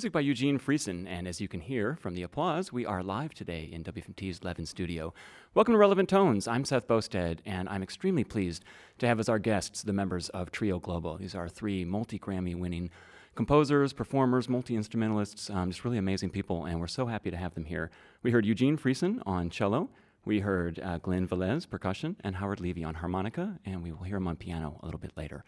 Music 0.00 0.12
by 0.12 0.20
Eugene 0.20 0.58
Friesen, 0.58 1.06
and 1.06 1.28
as 1.28 1.42
you 1.42 1.46
can 1.46 1.60
hear 1.60 1.94
from 1.94 2.14
the 2.14 2.22
applause, 2.22 2.72
we 2.72 2.86
are 2.86 3.02
live 3.02 3.34
today 3.34 3.68
in 3.70 3.84
WFMT's 3.84 4.42
Levin 4.42 4.64
studio. 4.64 5.12
Welcome 5.52 5.74
to 5.74 5.78
Relevant 5.78 6.08
Tones. 6.08 6.48
I'm 6.48 6.64
Seth 6.64 6.88
Boustead, 6.88 7.40
and 7.44 7.68
I'm 7.68 7.82
extremely 7.82 8.24
pleased 8.24 8.64
to 8.96 9.06
have 9.06 9.20
as 9.20 9.28
our 9.28 9.38
guests 9.38 9.82
the 9.82 9.92
members 9.92 10.30
of 10.30 10.50
Trio 10.50 10.78
Globo. 10.78 11.18
These 11.18 11.34
are 11.34 11.50
three 11.50 11.84
multi 11.84 12.18
Grammy 12.18 12.56
winning 12.56 12.88
composers, 13.34 13.92
performers, 13.92 14.48
multi 14.48 14.74
instrumentalists, 14.74 15.50
um, 15.50 15.70
just 15.70 15.84
really 15.84 15.98
amazing 15.98 16.30
people, 16.30 16.64
and 16.64 16.80
we're 16.80 16.86
so 16.86 17.04
happy 17.04 17.30
to 17.30 17.36
have 17.36 17.52
them 17.52 17.66
here. 17.66 17.90
We 18.22 18.30
heard 18.30 18.46
Eugene 18.46 18.78
Friesen 18.78 19.20
on 19.26 19.50
cello, 19.50 19.90
we 20.24 20.40
heard 20.40 20.80
uh, 20.82 20.96
Glenn 20.96 21.28
Velez 21.28 21.68
percussion, 21.68 22.16
and 22.24 22.36
Howard 22.36 22.60
Levy 22.60 22.84
on 22.84 22.94
harmonica, 22.94 23.58
and 23.66 23.82
we 23.82 23.92
will 23.92 24.04
hear 24.04 24.16
him 24.16 24.28
on 24.28 24.36
piano 24.36 24.80
a 24.82 24.86
little 24.86 24.98
bit 24.98 25.12
later. 25.18 25.44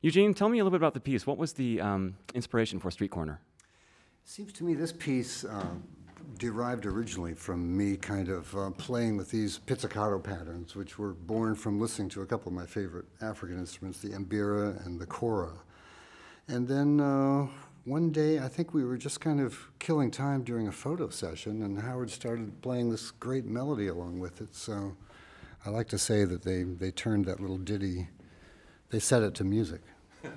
Eugene, 0.00 0.34
tell 0.34 0.48
me 0.48 0.58
a 0.58 0.64
little 0.64 0.76
bit 0.76 0.82
about 0.82 0.94
the 0.94 1.00
piece. 1.00 1.28
What 1.28 1.38
was 1.38 1.52
the 1.52 1.80
um, 1.80 2.16
inspiration 2.34 2.80
for 2.80 2.90
Street 2.90 3.12
Corner? 3.12 3.38
Seems 4.26 4.54
to 4.54 4.64
me 4.64 4.72
this 4.72 4.90
piece 4.90 5.44
uh, 5.44 5.66
derived 6.38 6.86
originally 6.86 7.34
from 7.34 7.76
me 7.76 7.94
kind 7.94 8.30
of 8.30 8.56
uh, 8.56 8.70
playing 8.70 9.18
with 9.18 9.30
these 9.30 9.58
pizzicato 9.58 10.18
patterns, 10.18 10.74
which 10.74 10.98
were 10.98 11.12
born 11.12 11.54
from 11.54 11.78
listening 11.78 12.08
to 12.08 12.22
a 12.22 12.26
couple 12.26 12.48
of 12.48 12.54
my 12.54 12.64
favorite 12.64 13.04
African 13.20 13.58
instruments, 13.58 14.00
the 14.00 14.08
mbira 14.08 14.84
and 14.86 14.98
the 14.98 15.04
kora. 15.04 15.52
And 16.48 16.66
then 16.66 17.00
uh, 17.00 17.46
one 17.84 18.10
day, 18.12 18.38
I 18.38 18.48
think 18.48 18.72
we 18.72 18.82
were 18.82 18.96
just 18.96 19.20
kind 19.20 19.40
of 19.40 19.58
killing 19.78 20.10
time 20.10 20.42
during 20.42 20.68
a 20.68 20.72
photo 20.72 21.10
session, 21.10 21.62
and 21.62 21.78
Howard 21.78 22.10
started 22.10 22.62
playing 22.62 22.90
this 22.90 23.10
great 23.10 23.44
melody 23.44 23.88
along 23.88 24.20
with 24.20 24.40
it. 24.40 24.54
So 24.54 24.96
I 25.66 25.68
like 25.68 25.88
to 25.88 25.98
say 25.98 26.24
that 26.24 26.42
they, 26.42 26.62
they 26.62 26.90
turned 26.90 27.26
that 27.26 27.40
little 27.40 27.58
ditty, 27.58 28.08
they 28.88 29.00
set 29.00 29.22
it 29.22 29.34
to 29.34 29.44
music. 29.44 29.82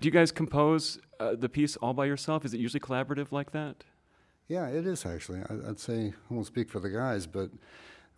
Do 0.00 0.06
you 0.08 0.12
guys 0.12 0.32
compose 0.32 0.98
uh, 1.18 1.34
the 1.34 1.50
piece 1.50 1.76
all 1.76 1.92
by 1.92 2.06
yourself? 2.06 2.46
Is 2.46 2.54
it 2.54 2.60
usually 2.60 2.80
collaborative 2.80 3.32
like 3.32 3.52
that? 3.52 3.84
Yeah, 4.48 4.66
it 4.66 4.86
is 4.86 5.04
actually. 5.04 5.40
I, 5.48 5.54
would 5.54 5.78
say 5.78 6.14
I 6.30 6.34
won't 6.34 6.46
speak 6.46 6.70
for 6.70 6.80
the 6.80 6.88
guys, 6.88 7.26
but 7.26 7.50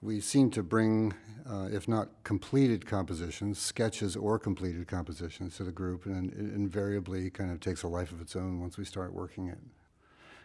we 0.00 0.20
seem 0.20 0.50
to 0.52 0.62
bring, 0.62 1.12
uh, 1.44 1.68
if 1.72 1.88
not 1.88 2.08
completed 2.22 2.86
compositions, 2.86 3.58
sketches 3.58 4.14
or 4.14 4.38
completed 4.38 4.86
compositions 4.86 5.56
to 5.56 5.64
the 5.64 5.72
group, 5.72 6.06
and 6.06 6.32
it 6.32 6.54
invariably 6.54 7.30
kind 7.30 7.50
of 7.50 7.58
takes 7.58 7.82
a 7.82 7.88
life 7.88 8.12
of 8.12 8.20
its 8.20 8.36
own 8.36 8.60
once 8.60 8.78
we 8.78 8.84
start 8.84 9.12
working 9.12 9.48
it. 9.48 9.58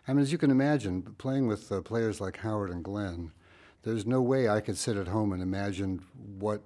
I 0.08 0.14
mean, 0.14 0.24
as 0.24 0.32
you 0.32 0.40
can 0.40 0.50
imagine, 0.50 1.04
playing 1.20 1.46
with 1.46 1.72
uh, 1.72 1.82
players 1.82 2.20
like 2.20 2.38
Howard 2.38 2.72
and 2.72 2.84
Glenn, 2.84 3.32
there's 3.84 4.08
no 4.08 4.22
way 4.22 4.50
I 4.50 4.60
could 4.60 4.78
sit 4.78 4.98
at 4.98 5.08
home 5.08 5.32
and 5.34 5.42
imagine 5.42 6.04
what 6.40 6.62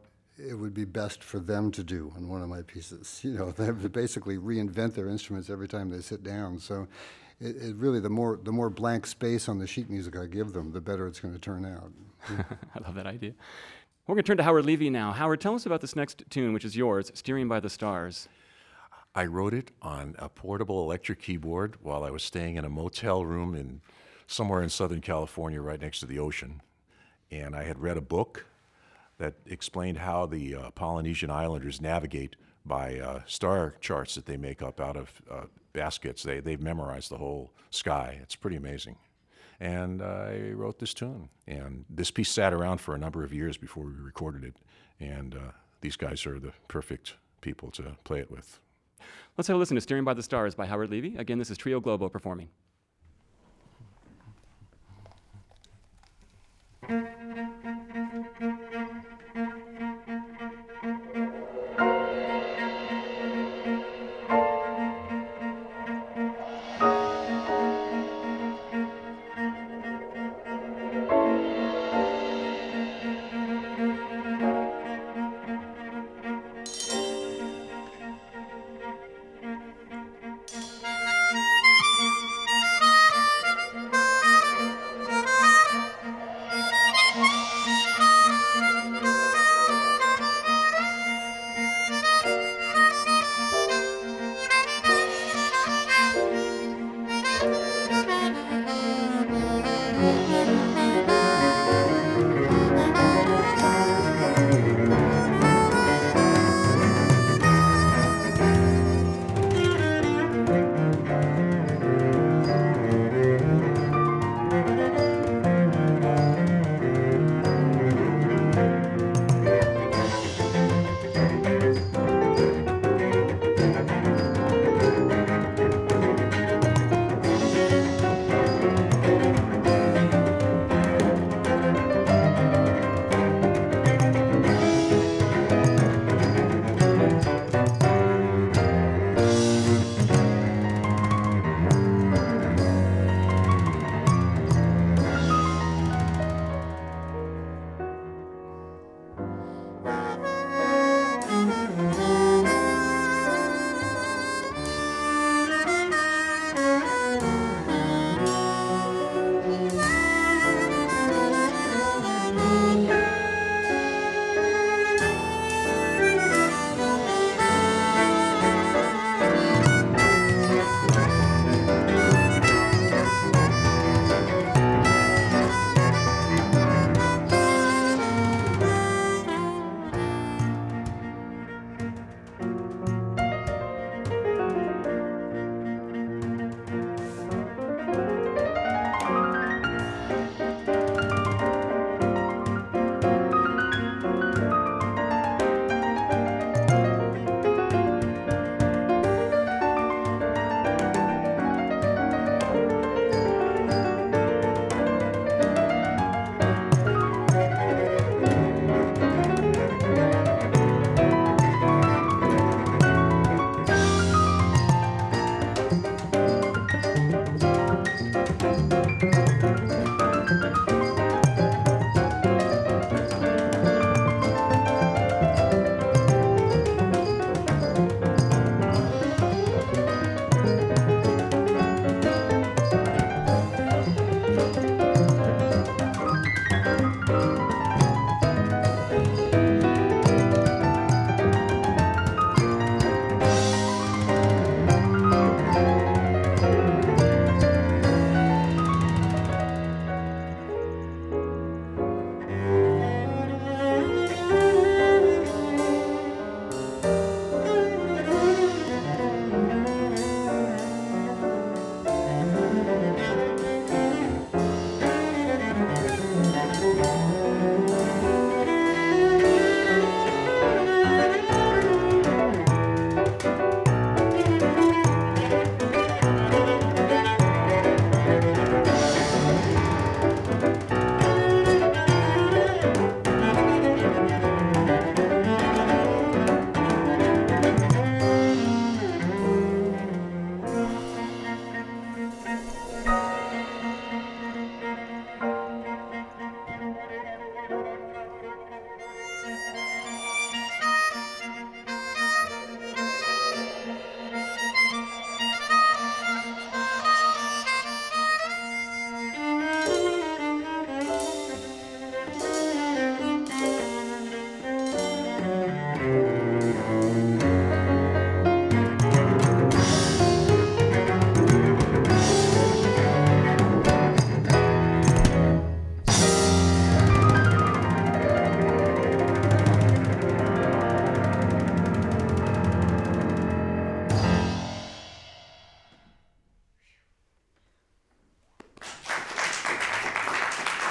it 0.47 0.56
would 0.56 0.74
be 0.74 0.85
best 0.85 1.24
for 1.24 1.40
them 1.40 1.72
to 1.72 1.84
do 1.84 2.12
on 2.16 2.28
one 2.28 2.41
of 2.41 2.50
my 2.50 2.62
pieces. 2.62 3.22
You 3.31 3.31
know, 3.34 3.52
they 3.52 3.66
have 3.66 3.81
to 3.81 3.90
basically 3.90 4.38
reinvent 4.38 4.96
their 4.96 5.07
instruments 5.07 5.50
every 5.50 5.68
time 5.68 5.90
they 5.90 6.02
sit 6.02 6.24
down. 6.24 6.59
So, 6.59 6.88
it, 7.40 7.56
it 7.57 7.75
really 7.75 8.00
the 8.00 8.09
more 8.09 8.40
the 8.41 8.52
more 8.52 8.69
blank 8.69 9.06
space 9.07 9.50
on 9.50 9.59
the 9.59 9.68
sheet 9.68 9.90
music 9.90 10.16
I 10.16 10.28
give 10.28 10.53
them, 10.53 10.72
the 10.72 10.81
better 10.81 11.07
it's 11.07 11.19
going 11.19 11.34
to 11.34 11.40
turn 11.40 11.66
out. 11.66 11.91
I 12.29 12.79
love 12.84 12.96
that 12.96 13.07
idea. 13.07 13.34
We're 14.07 14.16
going 14.16 14.24
to 14.24 14.28
turn 14.28 14.38
to 14.38 14.44
Howard 14.44 14.66
Levy 14.66 14.90
now. 14.90 15.12
Howard, 15.12 15.41
tell 15.41 15.56
us 15.56 15.66
about 15.66 15.81
this 15.81 15.96
next 15.96 16.24
tune, 16.29 16.53
which 16.53 16.66
is 16.66 16.75
yours, 16.75 17.12
"Steering 17.13 17.47
by 17.47 17.59
the 17.59 17.69
Stars." 17.69 18.28
I 19.13 19.25
wrote 19.25 19.53
it 19.53 19.72
on 19.81 20.16
a 20.19 20.29
portable 20.29 20.84
electric 20.84 21.22
keyboard 21.22 21.75
while 21.81 22.03
I 22.03 22.12
was 22.12 22.23
staying 22.23 22.56
in 22.56 22.63
a 22.63 22.69
motel 22.69 23.25
room 23.25 23.56
in 23.56 23.81
somewhere 24.25 24.63
in 24.63 24.69
Southern 24.69 25.02
California, 25.02 25.62
right 25.62 25.81
next 25.81 26.00
to 26.00 26.06
the 26.06 26.19
ocean. 26.19 26.62
And 27.29 27.56
I 27.56 27.63
had 27.63 27.79
read 27.79 27.97
a 27.97 28.02
book 28.02 28.46
that 29.21 29.35
explained 29.45 29.99
how 29.99 30.25
the 30.25 30.55
uh, 30.55 30.71
Polynesian 30.71 31.29
islanders 31.29 31.79
navigate 31.79 32.35
by 32.65 32.97
uh, 32.97 33.21
star 33.27 33.75
charts 33.79 34.15
that 34.15 34.25
they 34.25 34.35
make 34.35 34.63
up 34.63 34.81
out 34.81 34.97
of 34.97 35.21
uh, 35.29 35.43
baskets. 35.73 36.23
They, 36.23 36.39
they've 36.39 36.59
memorized 36.61 37.11
the 37.11 37.17
whole 37.17 37.53
sky. 37.69 38.17
It's 38.23 38.35
pretty 38.35 38.57
amazing. 38.57 38.95
And 39.59 40.01
I 40.01 40.53
wrote 40.55 40.79
this 40.79 40.95
tune. 40.95 41.29
And 41.47 41.85
this 41.87 42.09
piece 42.09 42.31
sat 42.31 42.51
around 42.51 42.81
for 42.81 42.95
a 42.95 42.97
number 42.97 43.23
of 43.23 43.31
years 43.31 43.57
before 43.57 43.85
we 43.85 43.91
recorded 43.91 44.43
it. 44.43 44.55
And 44.99 45.35
uh, 45.35 45.51
these 45.81 45.96
guys 45.96 46.25
are 46.25 46.40
the 46.40 46.53
perfect 46.67 47.13
people 47.41 47.69
to 47.72 47.96
play 48.03 48.22
it 48.22 48.31
with. 48.31 48.59
Let's 49.37 49.47
have 49.49 49.55
a 49.55 49.59
listen 49.59 49.75
to 49.75 49.81
Steering 49.81 50.03
by 50.03 50.16
the 50.16 50.23
Stars 50.23 50.55
by 50.55 50.66
Howard 50.66 50.90
Levy. 50.90 51.16
Again, 51.16 51.37
this 51.37 51.51
is 51.51 51.59
Trio 51.59 51.79
Globo 51.79 52.09
performing. 52.09 52.49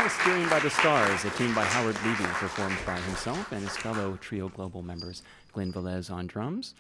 By 0.01 0.59
the 0.61 0.71
Stars, 0.71 1.27
a 1.27 1.31
tune 1.37 1.53
by 1.53 1.63
Howard 1.63 1.95
Levy, 2.07 2.25
performed 2.25 2.79
by 2.87 2.99
himself 3.01 3.53
and 3.53 3.63
his 3.63 3.77
fellow 3.77 4.17
Trio 4.23 4.49
Globo 4.49 4.81
members, 4.81 5.23
Glenn 5.53 5.71
Velez 5.75 6.11
on 6.11 6.27
drums 6.27 6.75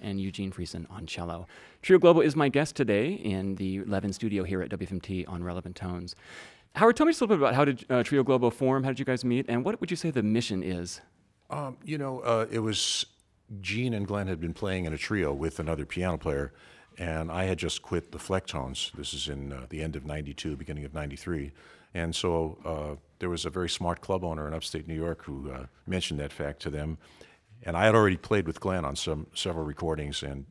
and 0.00 0.18
Eugene 0.18 0.50
Friesen 0.50 0.90
on 0.90 1.04
cello. 1.04 1.46
Trio 1.82 1.98
Globo 1.98 2.22
is 2.22 2.34
my 2.34 2.48
guest 2.48 2.74
today 2.74 3.12
in 3.12 3.56
the 3.56 3.80
Levin 3.84 4.14
studio 4.14 4.42
here 4.42 4.62
at 4.62 4.70
WFMT 4.70 5.28
on 5.28 5.44
Relevant 5.44 5.76
Tones. 5.76 6.14
Howard, 6.74 6.96
tell 6.96 7.04
me 7.04 7.12
just 7.12 7.20
a 7.20 7.24
little 7.24 7.36
bit 7.36 7.42
about 7.42 7.54
how 7.54 7.66
did 7.66 7.84
uh, 7.90 8.02
Trio 8.02 8.22
Globo 8.22 8.48
form? 8.48 8.84
How 8.84 8.88
did 8.88 8.98
you 8.98 9.04
guys 9.04 9.22
meet? 9.22 9.44
And 9.50 9.66
what 9.66 9.78
would 9.78 9.90
you 9.90 9.96
say 9.96 10.10
the 10.10 10.22
mission 10.22 10.62
is? 10.62 11.02
Um, 11.50 11.76
you 11.84 11.98
know, 11.98 12.20
uh, 12.20 12.46
it 12.50 12.60
was 12.60 13.04
Gene 13.60 13.92
and 13.92 14.06
Glenn 14.06 14.28
had 14.28 14.40
been 14.40 14.54
playing 14.54 14.86
in 14.86 14.94
a 14.94 14.98
trio 14.98 15.34
with 15.34 15.60
another 15.60 15.84
piano 15.84 16.16
player, 16.16 16.54
and 16.96 17.30
I 17.30 17.44
had 17.44 17.58
just 17.58 17.82
quit 17.82 18.12
the 18.12 18.18
Flecktones. 18.18 18.92
This 18.92 19.12
is 19.12 19.28
in 19.28 19.52
uh, 19.52 19.66
the 19.68 19.82
end 19.82 19.94
of 19.94 20.06
92, 20.06 20.56
beginning 20.56 20.86
of 20.86 20.94
93. 20.94 21.52
And 21.94 22.14
so 22.14 22.58
uh, 22.64 22.96
there 23.18 23.28
was 23.28 23.44
a 23.44 23.50
very 23.50 23.68
smart 23.68 24.00
club 24.00 24.24
owner 24.24 24.46
in 24.46 24.54
upstate 24.54 24.88
New 24.88 24.94
York 24.94 25.24
who 25.24 25.50
uh, 25.50 25.66
mentioned 25.86 26.20
that 26.20 26.32
fact 26.32 26.60
to 26.62 26.70
them. 26.70 26.98
And 27.64 27.76
I 27.76 27.84
had 27.84 27.94
already 27.94 28.16
played 28.16 28.46
with 28.46 28.60
Glenn 28.60 28.84
on 28.84 28.96
some 28.96 29.26
several 29.34 29.64
recordings 29.64 30.22
and 30.22 30.46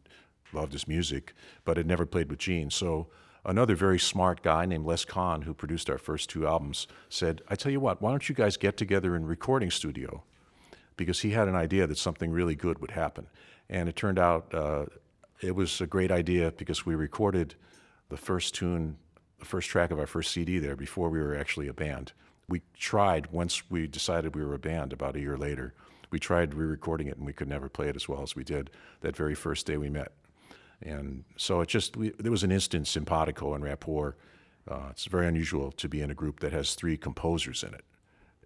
loved 0.54 0.74
his 0.74 0.88
music, 0.88 1.34
but 1.66 1.78
had 1.78 1.88
never 1.88 2.06
played 2.06 2.30
with 2.30 2.40
Gene. 2.40 2.70
So 2.70 3.08
another 3.44 3.76
very 3.76 4.00
smart 4.00 4.44
guy 4.44 4.66
named 4.66 4.86
Les 4.86 5.04
Kahn, 5.06 5.42
who 5.42 5.54
produced 5.54 5.90
our 5.90 5.98
first 5.98 6.30
two 6.30 6.48
albums, 6.48 6.88
said, 7.10 7.42
I 7.50 7.56
tell 7.56 7.72
you 7.72 7.80
what, 7.80 8.02
why 8.02 8.12
don't 8.12 8.30
you 8.30 8.36
guys 8.36 8.58
get 8.58 8.78
together 8.78 9.16
in 9.16 9.26
recording 9.26 9.72
studio? 9.72 10.24
Because 10.96 11.22
he 11.22 11.32
had 11.32 11.48
an 11.48 11.56
idea 11.56 11.88
that 11.88 11.98
something 11.98 12.32
really 12.32 12.56
good 12.56 12.80
would 12.80 12.92
happen. 12.92 13.28
And 13.70 13.90
it 13.90 13.96
turned 13.96 14.20
out 14.20 14.54
uh, 14.54 14.86
it 15.42 15.56
was 15.56 15.82
a 15.82 15.88
great 15.88 16.12
idea 16.12 16.52
because 16.52 16.86
we 16.86 16.96
recorded 16.96 17.56
the 18.10 18.18
first 18.18 18.54
tune, 18.54 18.98
the 19.42 19.48
first 19.48 19.70
track 19.70 19.92
of 19.92 20.00
our 20.00 20.08
first 20.08 20.32
CD 20.32 20.60
there 20.60 20.78
before 20.78 21.10
we 21.10 21.20
were 21.20 21.36
actually 21.36 21.68
a 21.68 21.74
band. 21.74 22.14
We 22.48 22.62
tried 22.78 23.32
once 23.32 23.70
we 23.70 23.88
decided 23.88 24.36
we 24.36 24.46
were 24.46 24.54
a 24.54 24.60
band 24.60 24.94
about 24.94 25.16
a 25.16 25.20
year 25.20 25.38
later. 25.38 25.74
We 26.12 26.20
tried 26.20 26.54
re 26.54 26.66
recording 26.66 27.08
it 27.08 27.18
and 27.18 27.26
we 27.26 27.34
could 27.34 27.50
never 27.50 27.68
play 27.68 27.90
it 27.90 27.96
as 27.96 28.08
well 28.08 28.22
as 28.22 28.36
we 28.36 28.44
did 28.44 28.70
that 29.02 29.16
very 29.16 29.36
first 29.36 29.66
day 29.66 29.78
we 29.78 29.90
met. 29.90 30.12
And 30.82 31.24
so 31.38 31.62
it 31.62 31.70
just, 31.70 31.98
we, 31.98 32.12
there 32.20 32.32
was 32.32 32.44
an 32.44 32.52
instant 32.52 32.88
simpatico 32.88 33.54
and 33.54 33.64
rapport. 33.64 34.16
Uh, 34.70 34.88
it's 34.92 35.06
very 35.06 35.28
unusual 35.28 35.72
to 35.74 35.90
be 35.90 36.02
in 36.02 36.12
a 36.12 36.16
group 36.16 36.40
that 36.42 36.54
has 36.54 36.76
three 36.76 36.98
composers 36.98 37.64
in 37.64 37.74
it, 37.74 37.84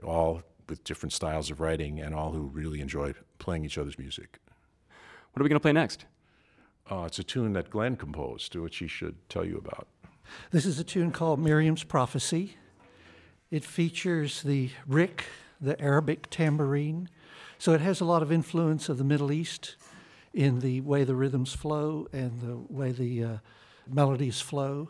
all 0.03 0.43
with 0.69 0.83
different 0.83 1.13
styles 1.13 1.51
of 1.51 1.59
writing 1.59 1.99
and 1.99 2.15
all 2.15 2.31
who 2.31 2.43
really 2.43 2.81
enjoy 2.81 3.13
playing 3.39 3.65
each 3.65 3.77
other's 3.77 3.99
music. 3.99 4.39
What 5.33 5.41
are 5.41 5.43
we 5.43 5.49
going 5.49 5.59
to 5.59 5.61
play 5.61 5.73
next? 5.73 6.05
Uh, 6.89 7.03
it's 7.05 7.19
a 7.19 7.23
tune 7.23 7.53
that 7.53 7.69
Glenn 7.69 7.95
composed, 7.95 8.55
which 8.55 8.77
he 8.77 8.87
should 8.87 9.17
tell 9.27 9.43
you 9.43 9.57
about. 9.57 9.87
This 10.51 10.65
is 10.65 10.79
a 10.79 10.83
tune 10.83 11.11
called 11.11 11.39
Miriam's 11.39 11.83
Prophecy. 11.83 12.57
It 13.51 13.63
features 13.63 14.41
the 14.43 14.69
rik, 14.87 15.25
the 15.61 15.79
Arabic 15.81 16.29
tambourine. 16.29 17.09
So 17.57 17.73
it 17.73 17.81
has 17.81 18.01
a 18.01 18.05
lot 18.05 18.21
of 18.21 18.31
influence 18.31 18.89
of 18.89 18.97
the 18.97 19.03
Middle 19.03 19.31
East 19.31 19.75
in 20.33 20.59
the 20.59 20.81
way 20.81 21.03
the 21.03 21.15
rhythms 21.15 21.53
flow 21.53 22.07
and 22.11 22.41
the 22.41 22.57
way 22.73 22.91
the 22.91 23.23
uh, 23.23 23.37
melodies 23.87 24.41
flow. 24.41 24.89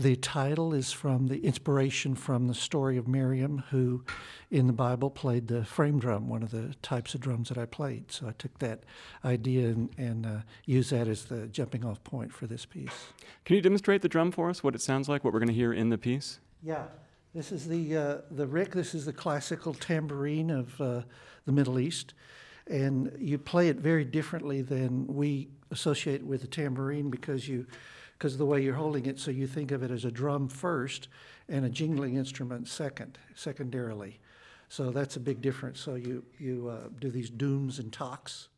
The 0.00 0.16
title 0.16 0.72
is 0.72 0.92
from 0.92 1.26
the 1.26 1.44
inspiration 1.44 2.14
from 2.14 2.46
the 2.46 2.54
story 2.54 2.96
of 2.96 3.06
Miriam, 3.06 3.64
who 3.68 4.02
in 4.50 4.66
the 4.66 4.72
Bible 4.72 5.10
played 5.10 5.48
the 5.48 5.62
frame 5.62 5.98
drum, 5.98 6.26
one 6.26 6.42
of 6.42 6.52
the 6.52 6.74
types 6.80 7.14
of 7.14 7.20
drums 7.20 7.50
that 7.50 7.58
I 7.58 7.66
played. 7.66 8.10
So 8.10 8.26
I 8.26 8.32
took 8.38 8.60
that 8.60 8.84
idea 9.26 9.66
and, 9.66 9.90
and 9.98 10.24
uh, 10.24 10.38
used 10.64 10.90
that 10.92 11.06
as 11.06 11.26
the 11.26 11.48
jumping 11.48 11.84
off 11.84 12.02
point 12.02 12.32
for 12.32 12.46
this 12.46 12.64
piece. 12.64 13.08
Can 13.44 13.56
you 13.56 13.60
demonstrate 13.60 14.00
the 14.00 14.08
drum 14.08 14.32
for 14.32 14.48
us, 14.48 14.64
what 14.64 14.74
it 14.74 14.80
sounds 14.80 15.06
like, 15.06 15.22
what 15.22 15.34
we're 15.34 15.40
going 15.40 15.48
to 15.48 15.54
hear 15.54 15.74
in 15.74 15.90
the 15.90 15.98
piece? 15.98 16.40
Yeah. 16.62 16.84
This 17.34 17.52
is 17.52 17.68
the, 17.68 17.94
uh, 17.94 18.16
the 18.30 18.46
rik, 18.46 18.72
this 18.72 18.94
is 18.94 19.04
the 19.04 19.12
classical 19.12 19.74
tambourine 19.74 20.48
of 20.48 20.80
uh, 20.80 21.02
the 21.44 21.52
Middle 21.52 21.78
East 21.78 22.14
and 22.66 23.12
you 23.18 23.36
play 23.36 23.68
it 23.68 23.76
very 23.76 24.06
differently 24.06 24.62
than 24.62 25.06
we 25.08 25.48
associate 25.70 26.24
with 26.24 26.40
the 26.40 26.46
tambourine 26.46 27.10
because 27.10 27.48
you 27.48 27.66
because 28.20 28.36
the 28.36 28.44
way 28.44 28.60
you're 28.62 28.74
holding 28.74 29.06
it 29.06 29.18
so 29.18 29.30
you 29.30 29.46
think 29.46 29.70
of 29.70 29.82
it 29.82 29.90
as 29.90 30.04
a 30.04 30.10
drum 30.10 30.46
first 30.46 31.08
and 31.48 31.64
a 31.64 31.70
jingling 31.70 32.16
instrument 32.16 32.68
second 32.68 33.16
secondarily. 33.34 34.20
So 34.68 34.90
that's 34.90 35.16
a 35.16 35.20
big 35.20 35.40
difference. 35.40 35.80
So 35.80 35.94
you 35.94 36.22
you 36.38 36.68
uh, 36.68 36.88
do 37.00 37.10
these 37.10 37.30
dooms 37.30 37.78
and 37.78 37.90
talks 37.90 38.48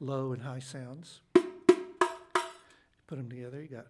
low 0.00 0.32
and 0.32 0.42
high 0.42 0.58
sounds. 0.58 1.20
Put 1.32 3.18
them 3.18 3.30
together 3.30 3.62
you 3.62 3.68
got 3.68 3.86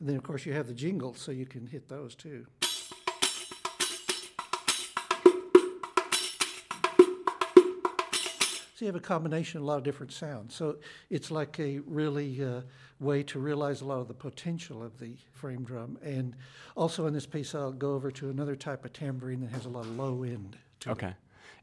And 0.00 0.10
then, 0.10 0.16
of 0.16 0.22
course, 0.22 0.44
you 0.44 0.52
have 0.52 0.66
the 0.66 0.74
jingles, 0.74 1.18
so 1.18 1.32
you 1.32 1.46
can 1.46 1.66
hit 1.66 1.88
those 1.88 2.14
too. 2.14 2.44
You 8.84 8.88
have 8.88 8.96
a 8.96 9.00
combination 9.00 9.58
of 9.58 9.64
a 9.64 9.66
lot 9.66 9.78
of 9.78 9.82
different 9.82 10.12
sounds. 10.12 10.54
So 10.54 10.76
it's 11.08 11.30
like 11.30 11.58
a 11.58 11.78
really 11.86 12.44
uh, 12.44 12.60
way 13.00 13.22
to 13.22 13.38
realize 13.38 13.80
a 13.80 13.86
lot 13.86 14.00
of 14.00 14.08
the 14.08 14.14
potential 14.14 14.82
of 14.82 14.98
the 14.98 15.16
frame 15.32 15.64
drum. 15.64 15.96
And 16.02 16.36
also 16.76 17.06
in 17.06 17.14
this 17.14 17.24
piece, 17.24 17.54
I'll 17.54 17.72
go 17.72 17.94
over 17.94 18.10
to 18.10 18.28
another 18.28 18.54
type 18.54 18.84
of 18.84 18.92
tambourine 18.92 19.40
that 19.40 19.52
has 19.52 19.64
a 19.64 19.70
lot 19.70 19.86
of 19.86 19.96
low 19.96 20.22
end 20.22 20.58
to 20.80 20.90
it. 20.90 20.92
okay. 20.92 21.06
it. 21.08 21.14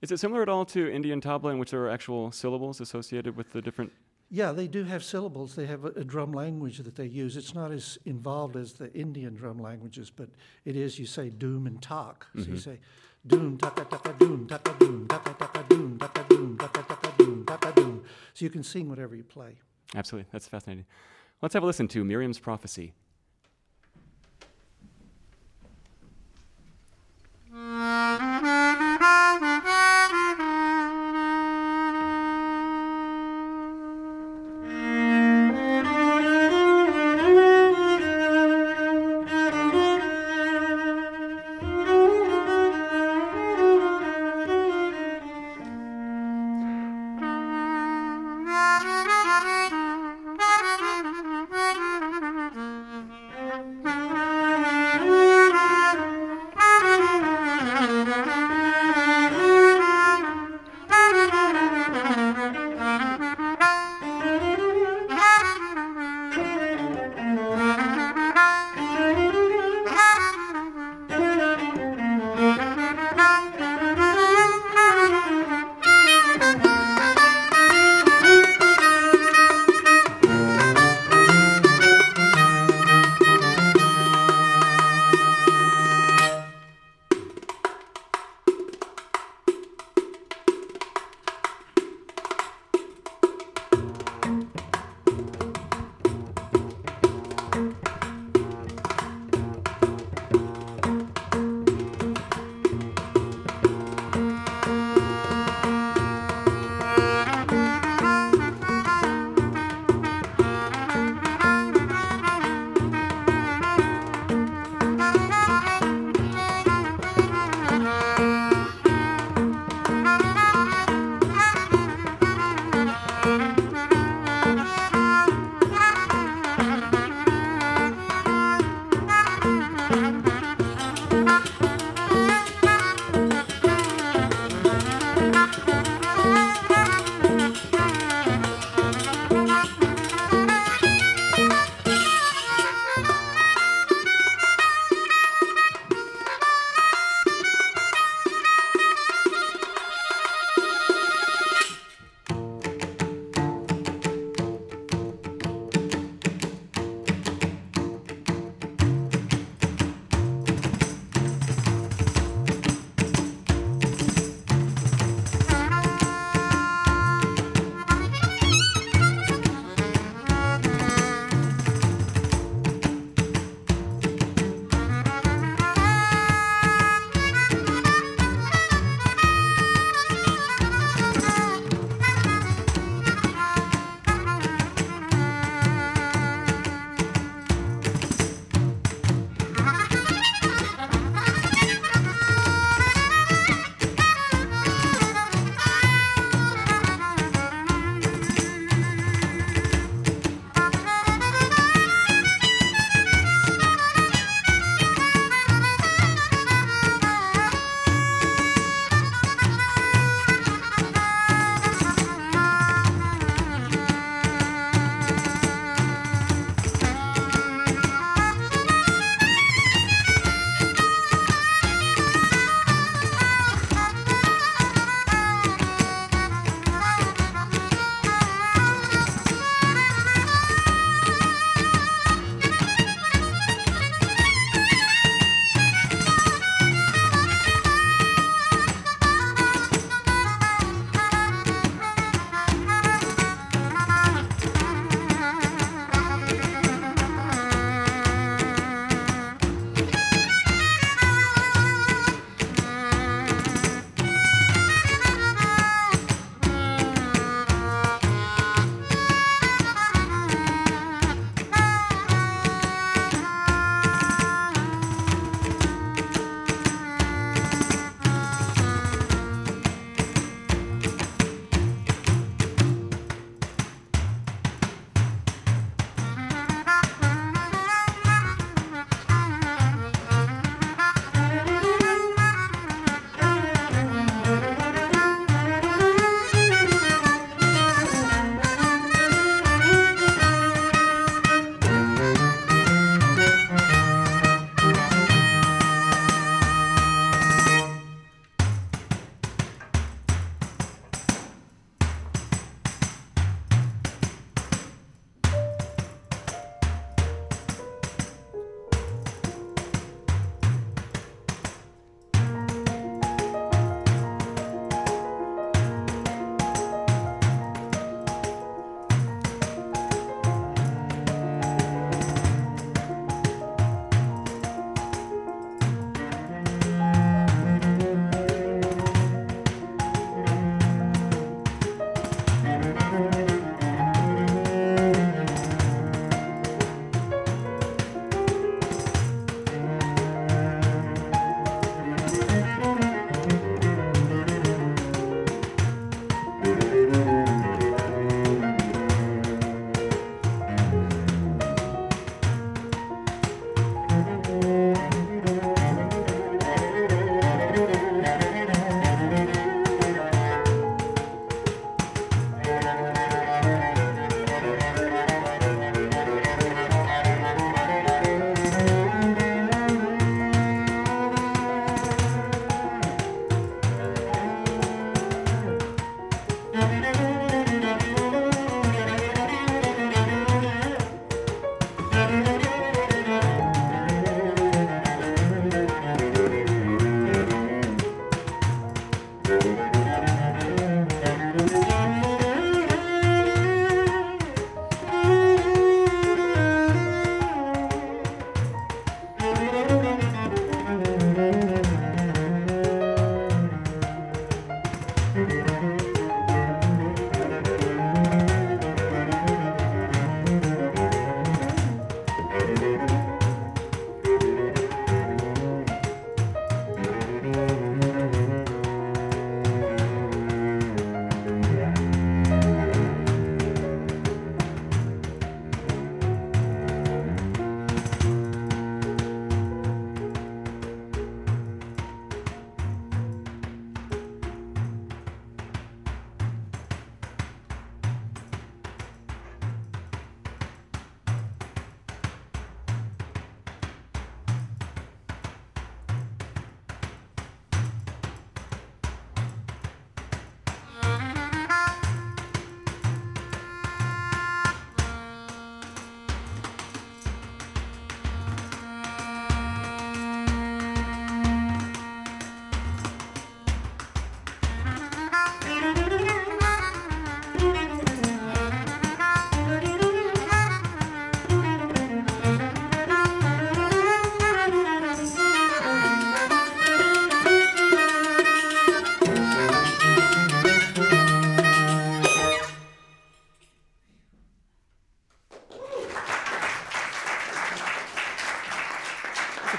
Is 0.01 0.11
it 0.11 0.19
similar 0.19 0.41
at 0.41 0.49
all 0.49 0.65
to 0.65 0.91
Indian 0.91 1.21
tabla, 1.21 1.51
in 1.51 1.59
which 1.59 1.69
there 1.69 1.83
are 1.83 1.91
actual 1.91 2.31
syllables 2.31 2.81
associated 2.81 3.37
with 3.37 3.53
the 3.53 3.61
different 3.61 3.91
yeah, 4.33 4.53
they 4.53 4.67
do 4.67 4.85
have 4.85 5.03
syllables. 5.03 5.55
They 5.55 5.65
have 5.65 5.83
a, 5.83 5.89
a, 5.89 6.05
drum 6.05 6.31
language 6.31 6.77
that 6.77 6.95
they 6.95 7.05
use. 7.05 7.35
It's 7.35 7.53
not 7.53 7.73
as 7.73 7.97
involved 8.05 8.55
as 8.55 8.71
the 8.71 8.89
Indian 8.93 9.35
drum 9.35 9.57
languages, 9.57 10.09
but 10.09 10.29
it 10.63 10.77
is, 10.77 10.97
you 10.97 11.05
say 11.05 11.29
doom 11.29 11.67
and 11.67 11.81
talk. 11.81 12.27
Mm-hmm. 12.29 12.39
So 12.39 12.47
you 12.47 12.53
mm-hmm. 12.53 12.71
say 12.71 12.79
doom, 13.27 13.57
taka, 13.57 13.83
taka, 13.83 14.13
doom, 14.17 14.47
taka, 14.47 14.73
doom, 14.79 15.07
taka, 15.07 15.33
taka, 15.33 15.65
doom, 15.67 15.97
taka, 15.99 16.25
doom, 16.29 16.57
taka, 16.57 16.81
taka, 16.81 16.85
doom, 16.85 16.85
taka, 16.85 16.95
doom. 16.95 17.00
So 18.41 18.45
you 18.45 18.49
can 18.49 18.63
sing 18.63 18.89
whatever 18.89 19.13
you 19.15 19.23
play. 19.23 19.59
Absolutely. 19.93 20.27
That's 20.31 20.47
fascinating. 20.47 20.87
Let's 21.43 21.53
have 21.53 21.61
a 21.61 21.65
listen 21.67 21.87
to 21.89 22.03
Miriam's 22.03 22.39
Prophecy. 22.39 22.95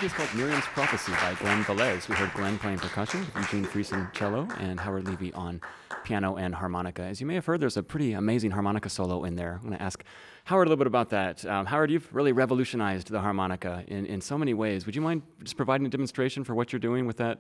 Is 0.01 0.13
called 0.13 0.35
Miriam's 0.35 0.65
Prophecy 0.65 1.13
by 1.13 1.35
Glenn 1.35 1.63
Velez. 1.63 2.09
We 2.09 2.17
heard 2.17 2.33
Glenn 2.35 2.59
playing 2.59 2.79
percussion, 2.79 3.25
Eugene 3.37 3.65
Friesen 3.65 4.13
cello, 4.13 4.49
and 4.59 4.81
Howard 4.81 5.07
Levy 5.07 5.33
on 5.35 5.61
piano 6.03 6.37
and 6.37 6.53
harmonica. 6.57 7.03
As 7.03 7.21
you 7.21 7.27
may 7.27 7.35
have 7.35 7.47
heard, 7.47 7.61
there's 7.61 7.77
a 7.77 7.85
pretty 7.85 8.15
amazing 8.15 8.51
harmonica 8.51 8.89
solo 8.89 9.23
in 9.25 9.37
there. 9.37 9.61
I'm 9.63 9.69
going 9.69 9.79
to 9.79 9.83
ask 9.83 10.03
Howard 10.45 10.67
a 10.67 10.71
little 10.71 10.79
bit 10.79 10.89
about 10.89 11.11
that. 11.11 11.47
Um, 11.47 11.67
Howard, 11.67 11.93
you've 11.93 12.13
really 12.13 12.33
revolutionized 12.33 13.11
the 13.11 13.21
harmonica 13.21 13.85
in, 13.87 14.07
in 14.07 14.21
so 14.21 14.37
many 14.37 14.55
ways. 14.55 14.87
Would 14.87 14.97
you 14.97 15.03
mind 15.03 15.23
just 15.45 15.57
providing 15.57 15.87
a 15.87 15.91
demonstration 15.91 16.43
for 16.43 16.57
what 16.57 16.73
you're 16.73 16.81
doing 16.81 17.07
with 17.07 17.19
that 17.19 17.39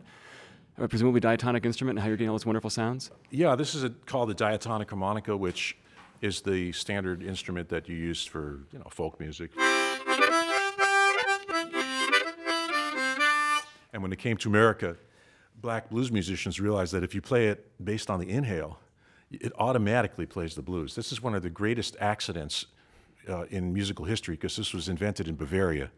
uh, 0.78 0.86
presumably 0.86 1.18
diatonic 1.18 1.66
instrument 1.66 1.98
and 1.98 2.02
how 2.04 2.08
you're 2.08 2.16
getting 2.16 2.28
all 2.28 2.36
those 2.36 2.46
wonderful 2.46 2.70
sounds? 2.70 3.10
Yeah, 3.30 3.56
this 3.56 3.74
is 3.74 3.82
a, 3.82 3.90
called 3.90 4.28
the 4.28 4.34
diatonic 4.34 4.88
harmonica, 4.88 5.36
which 5.36 5.76
is 6.20 6.42
the 6.42 6.70
standard 6.70 7.24
instrument 7.24 7.70
that 7.70 7.88
you 7.88 7.96
use 7.96 8.24
for 8.24 8.60
you 8.72 8.78
know 8.78 8.86
folk 8.88 9.18
music. 9.18 9.50
And 13.92 14.02
when 14.02 14.12
it 14.12 14.18
came 14.18 14.36
to 14.38 14.48
America, 14.48 14.96
black 15.60 15.90
blues 15.90 16.10
musicians 16.10 16.58
realized 16.58 16.92
that 16.92 17.04
if 17.04 17.14
you 17.14 17.20
play 17.20 17.48
it 17.48 17.70
based 17.84 18.10
on 18.10 18.20
the 18.20 18.30
inhale, 18.30 18.78
it 19.30 19.52
automatically 19.58 20.26
plays 20.26 20.54
the 20.54 20.62
blues. 20.62 20.94
This 20.94 21.12
is 21.12 21.22
one 21.22 21.34
of 21.34 21.42
the 21.42 21.50
greatest 21.50 21.96
accidents 22.00 22.66
uh, 23.28 23.44
in 23.44 23.72
musical 23.72 24.04
history 24.04 24.34
because 24.34 24.56
this 24.56 24.74
was 24.74 24.88
invented 24.88 25.28
in 25.28 25.36
Bavaria, 25.36 25.90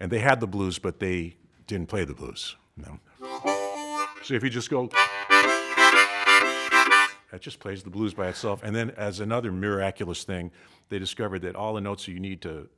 and 0.00 0.10
they 0.10 0.18
had 0.18 0.40
the 0.40 0.46
blues, 0.46 0.78
but 0.78 0.98
they 1.00 1.36
didn't 1.66 1.88
play 1.88 2.04
the 2.04 2.14
blues. 2.14 2.56
No. 2.76 2.98
So 4.22 4.34
if 4.34 4.42
you 4.42 4.50
just 4.50 4.70
go, 4.70 4.88
that 7.30 7.40
just 7.40 7.58
plays 7.60 7.82
the 7.82 7.90
blues 7.90 8.14
by 8.14 8.28
itself. 8.28 8.62
And 8.62 8.74
then, 8.74 8.90
as 8.90 9.20
another 9.20 9.52
miraculous 9.52 10.24
thing, 10.24 10.50
they 10.88 10.98
discovered 10.98 11.42
that 11.42 11.56
all 11.56 11.74
the 11.74 11.80
notes 11.80 12.08
you 12.08 12.18
need 12.18 12.40
to 12.42 12.68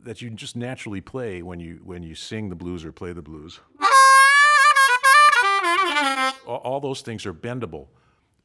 that 0.00 0.22
you 0.22 0.30
just 0.30 0.56
naturally 0.56 1.00
play 1.00 1.42
when 1.42 1.60
you 1.60 1.80
when 1.84 2.02
you 2.02 2.14
sing 2.14 2.48
the 2.48 2.54
blues 2.54 2.84
or 2.84 2.92
play 2.92 3.12
the 3.12 3.22
blues. 3.22 3.60
All, 6.46 6.60
all 6.64 6.80
those 6.80 7.02
things 7.02 7.26
are 7.26 7.34
bendable, 7.34 7.88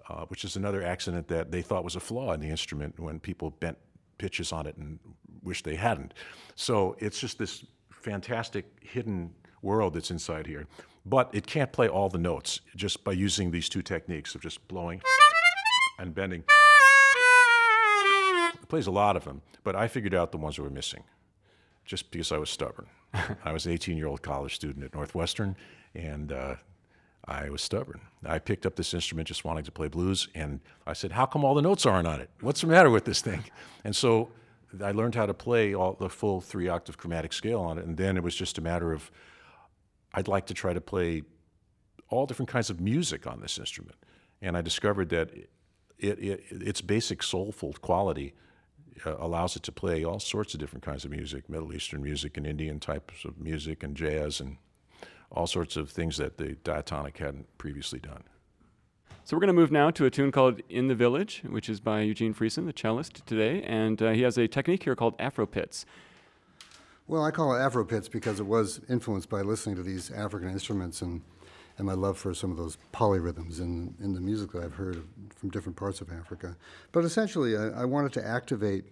uh, 0.09 0.25
which 0.25 0.43
is 0.43 0.55
another 0.55 0.83
accident 0.83 1.27
that 1.27 1.51
they 1.51 1.61
thought 1.61 1.83
was 1.83 1.95
a 1.95 1.99
flaw 1.99 2.33
in 2.33 2.39
the 2.39 2.49
instrument 2.49 2.99
when 2.99 3.19
people 3.19 3.51
bent 3.51 3.77
pitches 4.17 4.51
on 4.51 4.65
it 4.65 4.75
and 4.77 4.99
wish 5.43 5.63
they 5.63 5.75
hadn't. 5.75 6.13
So 6.55 6.95
it's 6.99 7.19
just 7.19 7.37
this 7.37 7.65
fantastic 7.91 8.65
hidden 8.81 9.33
world 9.61 9.93
that's 9.93 10.11
inside 10.11 10.47
here. 10.47 10.67
But 11.05 11.29
it 11.33 11.47
can't 11.47 11.71
play 11.71 11.87
all 11.87 12.09
the 12.09 12.17
notes 12.17 12.61
just 12.75 13.03
by 13.03 13.13
using 13.13 13.51
these 13.51 13.69
two 13.69 13.81
techniques 13.81 14.35
of 14.35 14.41
just 14.41 14.67
blowing 14.67 15.01
and 15.99 16.13
bending. 16.13 16.43
It 18.53 18.67
plays 18.67 18.87
a 18.87 18.91
lot 18.91 19.15
of 19.15 19.23
them, 19.23 19.41
but 19.63 19.75
I 19.75 19.87
figured 19.87 20.13
out 20.13 20.31
the 20.31 20.37
ones 20.37 20.57
that 20.57 20.63
were 20.63 20.69
missing 20.69 21.03
just 21.85 22.11
because 22.11 22.31
I 22.31 22.37
was 22.37 22.49
stubborn. 22.49 22.87
I 23.45 23.53
was 23.53 23.65
an 23.65 23.71
18 23.71 23.97
year 23.97 24.07
old 24.07 24.21
college 24.21 24.55
student 24.55 24.83
at 24.83 24.93
Northwestern, 24.93 25.55
and 25.95 26.31
uh, 26.31 26.55
I 27.27 27.49
was 27.49 27.61
stubborn. 27.61 28.01
I 28.25 28.39
picked 28.39 28.65
up 28.65 28.75
this 28.75 28.93
instrument 28.93 29.27
just 29.27 29.43
wanting 29.43 29.65
to 29.65 29.71
play 29.71 29.89
blues, 29.89 30.29
and 30.33 30.61
I 30.85 30.93
said, 30.93 31.11
How 31.11 31.25
come 31.25 31.43
all 31.43 31.55
the 31.55 31.61
notes 31.61 31.85
aren't 31.85 32.07
on 32.07 32.21
it? 32.21 32.29
What's 32.39 32.61
the 32.61 32.67
matter 32.67 32.89
with 32.89 33.05
this 33.05 33.21
thing? 33.21 33.43
And 33.83 33.95
so 33.95 34.29
I 34.83 34.91
learned 34.91 35.15
how 35.15 35.25
to 35.25 35.33
play 35.33 35.73
all 35.73 35.93
the 35.93 36.09
full 36.09 36.41
three 36.41 36.67
octave 36.67 36.97
chromatic 36.97 37.33
scale 37.33 37.61
on 37.61 37.77
it, 37.77 37.85
and 37.85 37.97
then 37.97 38.17
it 38.17 38.23
was 38.23 38.35
just 38.35 38.57
a 38.57 38.61
matter 38.61 38.93
of 38.93 39.11
I'd 40.13 40.27
like 40.27 40.45
to 40.47 40.53
try 40.53 40.73
to 40.73 40.81
play 40.81 41.23
all 42.09 42.25
different 42.25 42.49
kinds 42.49 42.69
of 42.69 42.79
music 42.79 43.27
on 43.27 43.41
this 43.41 43.57
instrument. 43.59 43.97
And 44.41 44.55
I 44.55 44.61
discovered 44.61 45.09
that 45.09 45.31
it, 45.99 46.19
it, 46.19 46.43
its 46.49 46.81
basic 46.81 47.21
soulful 47.21 47.73
quality 47.81 48.33
uh, 49.05 49.15
allows 49.19 49.55
it 49.55 49.63
to 49.63 49.71
play 49.71 50.03
all 50.03 50.19
sorts 50.19 50.53
of 50.53 50.59
different 50.59 50.83
kinds 50.83 51.05
of 51.05 51.11
music 51.11 51.49
Middle 51.49 51.73
Eastern 51.73 52.01
music 52.01 52.37
and 52.37 52.47
Indian 52.47 52.79
types 52.79 53.25
of 53.25 53.39
music 53.39 53.83
and 53.83 53.95
jazz 53.95 54.39
and 54.39 54.57
all 55.31 55.47
sorts 55.47 55.75
of 55.75 55.89
things 55.89 56.17
that 56.17 56.37
the 56.37 56.55
diatonic 56.63 57.17
hadn't 57.17 57.47
previously 57.57 57.99
done. 57.99 58.23
So 59.23 59.35
we're 59.35 59.41
going 59.41 59.47
to 59.47 59.53
move 59.53 59.71
now 59.71 59.91
to 59.91 60.05
a 60.05 60.09
tune 60.09 60.31
called 60.31 60.61
"In 60.69 60.87
the 60.87 60.95
Village," 60.95 61.43
which 61.49 61.67
is 61.69 61.81
by 61.81 62.01
Eugene 62.01 62.33
Friesen, 62.33 62.65
the 62.65 62.73
cellist 62.73 63.25
today, 63.25 63.61
and 63.63 64.01
uh, 64.01 64.11
he 64.11 64.21
has 64.21 64.37
a 64.37 64.47
technique 64.47 64.83
here 64.83 64.95
called 64.95 65.15
Afro 65.19 65.45
pits. 65.45 65.85
Well, 67.07 67.23
I 67.23 67.31
call 67.31 67.53
it 67.53 67.59
Afro 67.59 67.83
pits 67.85 68.07
because 68.07 68.39
it 68.39 68.45
was 68.45 68.81
influenced 68.89 69.29
by 69.29 69.41
listening 69.41 69.75
to 69.77 69.83
these 69.83 70.11
African 70.11 70.49
instruments 70.49 71.01
and 71.01 71.21
and 71.77 71.85
my 71.85 71.93
love 71.93 72.17
for 72.17 72.33
some 72.33 72.51
of 72.51 72.57
those 72.57 72.77
polyrhythms 72.91 73.59
in, 73.59 73.93
in 74.01 74.13
the 74.13 74.21
music 74.21 74.51
that 74.51 74.63
I've 74.63 74.73
heard 74.73 75.03
from 75.35 75.49
different 75.49 75.75
parts 75.75 76.01
of 76.01 76.11
Africa. 76.11 76.55
But 76.91 77.05
essentially, 77.05 77.55
I, 77.55 77.81
I 77.81 77.85
wanted 77.85 78.13
to 78.13 78.25
activate 78.25 78.85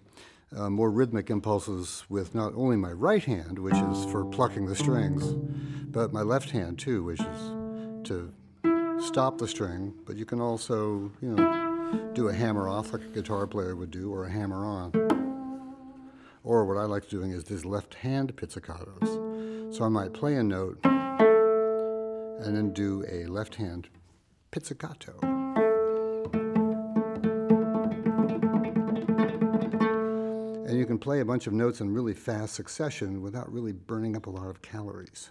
uh, 0.54 0.70
more 0.70 0.90
rhythmic 0.90 1.30
impulses 1.30 2.04
with 2.08 2.34
not 2.34 2.52
only 2.54 2.76
my 2.76 2.92
right 2.92 3.24
hand, 3.24 3.58
which 3.58 3.74
is 3.74 4.04
for 4.06 4.24
plucking 4.24 4.66
the 4.66 4.76
strings, 4.76 5.34
but 5.88 6.12
my 6.12 6.22
left 6.22 6.50
hand 6.50 6.78
too, 6.78 7.02
which 7.02 7.20
is 7.20 8.06
to 8.08 8.32
stop 9.00 9.38
the 9.38 9.48
string. 9.48 9.94
But 10.04 10.16
you 10.16 10.24
can 10.24 10.40
also, 10.40 11.10
you 11.20 11.32
know, 11.32 12.10
do 12.14 12.28
a 12.28 12.32
hammer 12.32 12.68
off 12.68 12.92
like 12.92 13.02
a 13.02 13.08
guitar 13.08 13.46
player 13.46 13.74
would 13.74 13.90
do, 13.90 14.12
or 14.12 14.24
a 14.24 14.30
hammer 14.30 14.64
on. 14.64 14.92
Or 16.44 16.64
what 16.64 16.76
I 16.76 16.84
like 16.84 17.08
doing 17.08 17.32
is 17.32 17.44
these 17.44 17.64
left 17.64 17.94
hand 17.94 18.36
pizzicatos. 18.36 19.74
So 19.74 19.84
I 19.84 19.88
might 19.88 20.12
play 20.12 20.36
a 20.36 20.42
note 20.42 20.78
and 20.84 22.56
then 22.56 22.72
do 22.72 23.04
a 23.10 23.26
left 23.26 23.56
hand 23.56 23.88
pizzicato. 24.52 25.35
You 30.86 30.90
can 30.90 30.98
play 31.00 31.18
a 31.18 31.24
bunch 31.24 31.48
of 31.48 31.52
notes 31.52 31.80
in 31.80 31.92
really 31.92 32.14
fast 32.14 32.54
succession 32.54 33.20
without 33.20 33.52
really 33.52 33.72
burning 33.72 34.14
up 34.14 34.26
a 34.26 34.30
lot 34.30 34.46
of 34.46 34.62
calories. 34.62 35.30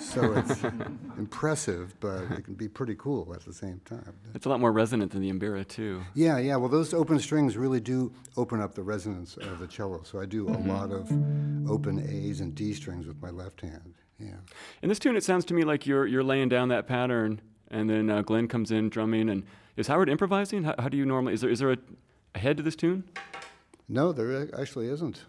So 0.00 0.32
it's 0.32 0.64
impressive, 1.16 1.94
but 2.00 2.24
it 2.32 2.44
can 2.44 2.54
be 2.54 2.66
pretty 2.66 2.96
cool 2.96 3.32
at 3.32 3.44
the 3.44 3.52
same 3.52 3.80
time. 3.84 4.16
It's 4.34 4.46
a 4.46 4.48
lot 4.48 4.58
more 4.58 4.72
resonant 4.72 5.12
than 5.12 5.20
the 5.20 5.30
mbira, 5.30 5.68
too. 5.68 6.02
Yeah, 6.14 6.38
yeah. 6.38 6.56
Well, 6.56 6.68
those 6.68 6.92
open 6.92 7.20
strings 7.20 7.56
really 7.56 7.78
do 7.78 8.12
open 8.36 8.60
up 8.60 8.74
the 8.74 8.82
resonance 8.82 9.36
of 9.36 9.60
the 9.60 9.68
cello. 9.68 10.02
So 10.02 10.20
I 10.20 10.26
do 10.26 10.48
a 10.48 10.56
mm-hmm. 10.56 10.68
lot 10.68 10.90
of 10.90 11.08
open 11.70 12.04
A's 12.10 12.40
and 12.40 12.52
D 12.52 12.74
strings 12.74 13.06
with 13.06 13.22
my 13.22 13.30
left 13.30 13.60
hand. 13.60 13.94
Yeah. 14.18 14.38
In 14.82 14.88
this 14.88 14.98
tune, 14.98 15.14
it 15.14 15.22
sounds 15.22 15.44
to 15.46 15.54
me 15.54 15.62
like 15.62 15.86
you're 15.86 16.08
you're 16.08 16.24
laying 16.24 16.48
down 16.48 16.68
that 16.70 16.88
pattern, 16.88 17.40
and 17.70 17.88
then 17.88 18.10
uh, 18.10 18.22
Glenn 18.22 18.48
comes 18.48 18.72
in 18.72 18.88
drumming. 18.88 19.28
And 19.28 19.44
is 19.76 19.86
Howard 19.86 20.08
improvising? 20.08 20.64
How, 20.64 20.74
how, 20.80 20.88
do 20.88 20.96
you 20.96 21.06
normally? 21.06 21.34
Is 21.34 21.42
there 21.42 21.50
is 21.50 21.60
there 21.60 21.70
a, 21.70 21.78
a 22.34 22.40
head 22.40 22.56
to 22.56 22.64
this 22.64 22.74
tune? 22.74 23.04
No, 23.90 24.12
there 24.12 24.48
actually 24.58 24.86
isn't. 24.86 25.24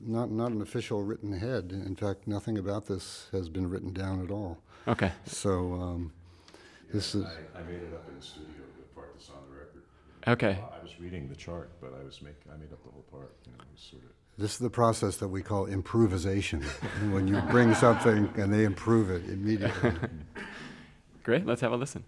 Not 0.00 0.30
not 0.30 0.52
an 0.52 0.62
official 0.62 1.02
written 1.02 1.32
head. 1.32 1.72
In 1.72 1.96
fact, 1.96 2.28
nothing 2.28 2.56
about 2.56 2.86
this 2.86 3.26
has 3.32 3.48
been 3.48 3.68
written 3.68 3.92
down 3.92 4.22
at 4.22 4.30
all. 4.30 4.58
Okay. 4.86 5.10
So 5.26 5.72
um, 5.74 6.12
this 6.92 7.14
is. 7.16 7.24
I, 7.24 7.58
I, 7.58 7.62
made 7.64 7.82
it 7.82 7.92
up 7.92 8.08
in 8.08 8.14
the 8.14 8.22
studio, 8.22 8.62
the 8.78 8.94
part 8.94 9.10
that's 9.14 9.28
on 9.30 9.42
the 9.50 9.56
record. 9.56 9.82
Okay. 10.28 10.58
I 10.60 10.82
was 10.82 11.00
reading 11.00 11.28
the 11.28 11.34
chart, 11.34 11.70
but 11.80 11.92
I 12.00 12.04
was 12.04 12.22
making 12.22 12.52
I 12.54 12.56
made 12.58 12.72
up 12.72 12.82
the 12.84 12.90
whole 12.90 13.06
part. 13.10 13.34
You 13.46 13.52
know, 13.52 13.64
sort 13.74 14.04
of 14.04 14.10
this 14.38 14.52
is 14.52 14.58
the 14.58 14.70
process 14.70 15.16
that 15.16 15.28
we 15.28 15.42
call 15.42 15.66
improvisation. 15.66 16.62
when 17.10 17.26
you 17.26 17.40
bring 17.50 17.74
something 17.74 18.32
and 18.36 18.54
they 18.54 18.64
improve 18.64 19.10
it 19.10 19.28
immediately. 19.28 19.92
Great, 21.24 21.44
let's 21.44 21.60
have 21.60 21.72
a 21.72 21.76
listen. 21.76 22.04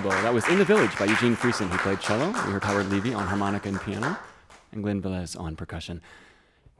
Globo. 0.00 0.22
That 0.22 0.34
was 0.34 0.48
In 0.48 0.58
the 0.58 0.64
Village 0.64 0.98
by 0.98 1.04
Eugene 1.04 1.36
Friesen, 1.36 1.68
who 1.68 1.78
played 1.78 2.00
cello. 2.00 2.26
We 2.26 2.52
heard 2.52 2.64
Howard 2.64 2.90
Levy 2.90 3.14
on 3.14 3.28
harmonica 3.28 3.68
and 3.68 3.80
piano, 3.80 4.18
and 4.72 4.82
Glenn 4.82 5.00
Velez 5.00 5.38
on 5.38 5.54
percussion. 5.54 6.00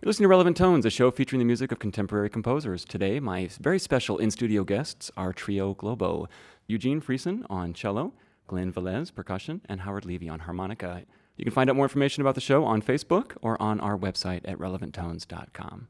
You're 0.02 0.08
listening 0.08 0.24
to 0.24 0.30
Relevant 0.30 0.56
Tones, 0.56 0.84
a 0.84 0.90
show 0.90 1.12
featuring 1.12 1.38
the 1.38 1.44
music 1.44 1.70
of 1.70 1.78
contemporary 1.78 2.28
composers. 2.28 2.84
Today, 2.84 3.20
my 3.20 3.48
very 3.60 3.78
special 3.78 4.18
in 4.18 4.32
studio 4.32 4.64
guests 4.64 5.12
are 5.16 5.32
Trio 5.32 5.74
Globo 5.74 6.28
Eugene 6.66 7.00
Friesen 7.00 7.46
on 7.48 7.72
cello, 7.72 8.14
Glenn 8.48 8.72
Velez, 8.72 9.14
percussion, 9.14 9.60
and 9.68 9.82
Howard 9.82 10.04
Levy 10.04 10.28
on 10.28 10.40
harmonica. 10.40 11.04
You 11.36 11.44
can 11.44 11.54
find 11.54 11.70
out 11.70 11.76
more 11.76 11.84
information 11.84 12.20
about 12.20 12.34
the 12.34 12.40
show 12.40 12.64
on 12.64 12.82
Facebook 12.82 13.36
or 13.42 13.60
on 13.62 13.78
our 13.78 13.96
website 13.96 14.40
at 14.44 14.58
relevanttones.com. 14.58 15.86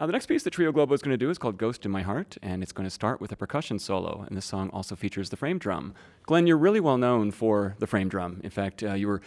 Uh, 0.00 0.06
the 0.06 0.12
next 0.12 0.24
piece 0.24 0.42
that 0.44 0.50
Trio 0.50 0.72
Globo 0.72 0.94
is 0.94 1.02
going 1.02 1.12
to 1.12 1.18
do 1.18 1.28
is 1.28 1.36
called 1.36 1.58
Ghost 1.58 1.84
in 1.84 1.90
My 1.90 2.00
Heart, 2.00 2.38
and 2.40 2.62
it's 2.62 2.72
going 2.72 2.86
to 2.86 2.90
start 2.90 3.20
with 3.20 3.32
a 3.32 3.36
percussion 3.36 3.78
solo. 3.78 4.24
And 4.26 4.34
this 4.34 4.46
song 4.46 4.70
also 4.70 4.96
features 4.96 5.28
the 5.28 5.36
frame 5.36 5.58
drum. 5.58 5.92
Glenn, 6.22 6.46
you're 6.46 6.56
really 6.56 6.80
well 6.80 6.96
known 6.96 7.30
for 7.30 7.76
the 7.80 7.86
frame 7.86 8.08
drum. 8.08 8.40
In 8.42 8.48
fact, 8.48 8.82
uh, 8.82 8.94
you 8.94 9.08
were 9.08 9.20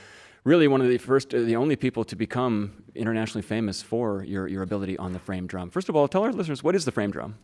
really 0.44 0.68
one 0.68 0.82
of 0.82 0.90
the 0.90 0.98
first, 0.98 1.32
uh, 1.32 1.42
the 1.42 1.56
only 1.56 1.76
people 1.76 2.04
to 2.06 2.16
become 2.16 2.84
internationally 2.96 3.44
famous 3.44 3.84
for 3.84 4.24
your, 4.24 4.48
your 4.48 4.64
ability 4.64 4.98
on 4.98 5.14
the 5.14 5.20
frame 5.20 5.46
drum. 5.46 5.70
First 5.70 5.90
of 5.90 5.96
all, 5.96 6.08
tell 6.08 6.24
our 6.24 6.34
listeners 6.34 6.64
what 6.64 6.74
is 6.74 6.86
the 6.86 6.92
frame 6.92 7.12
drum? 7.12 7.36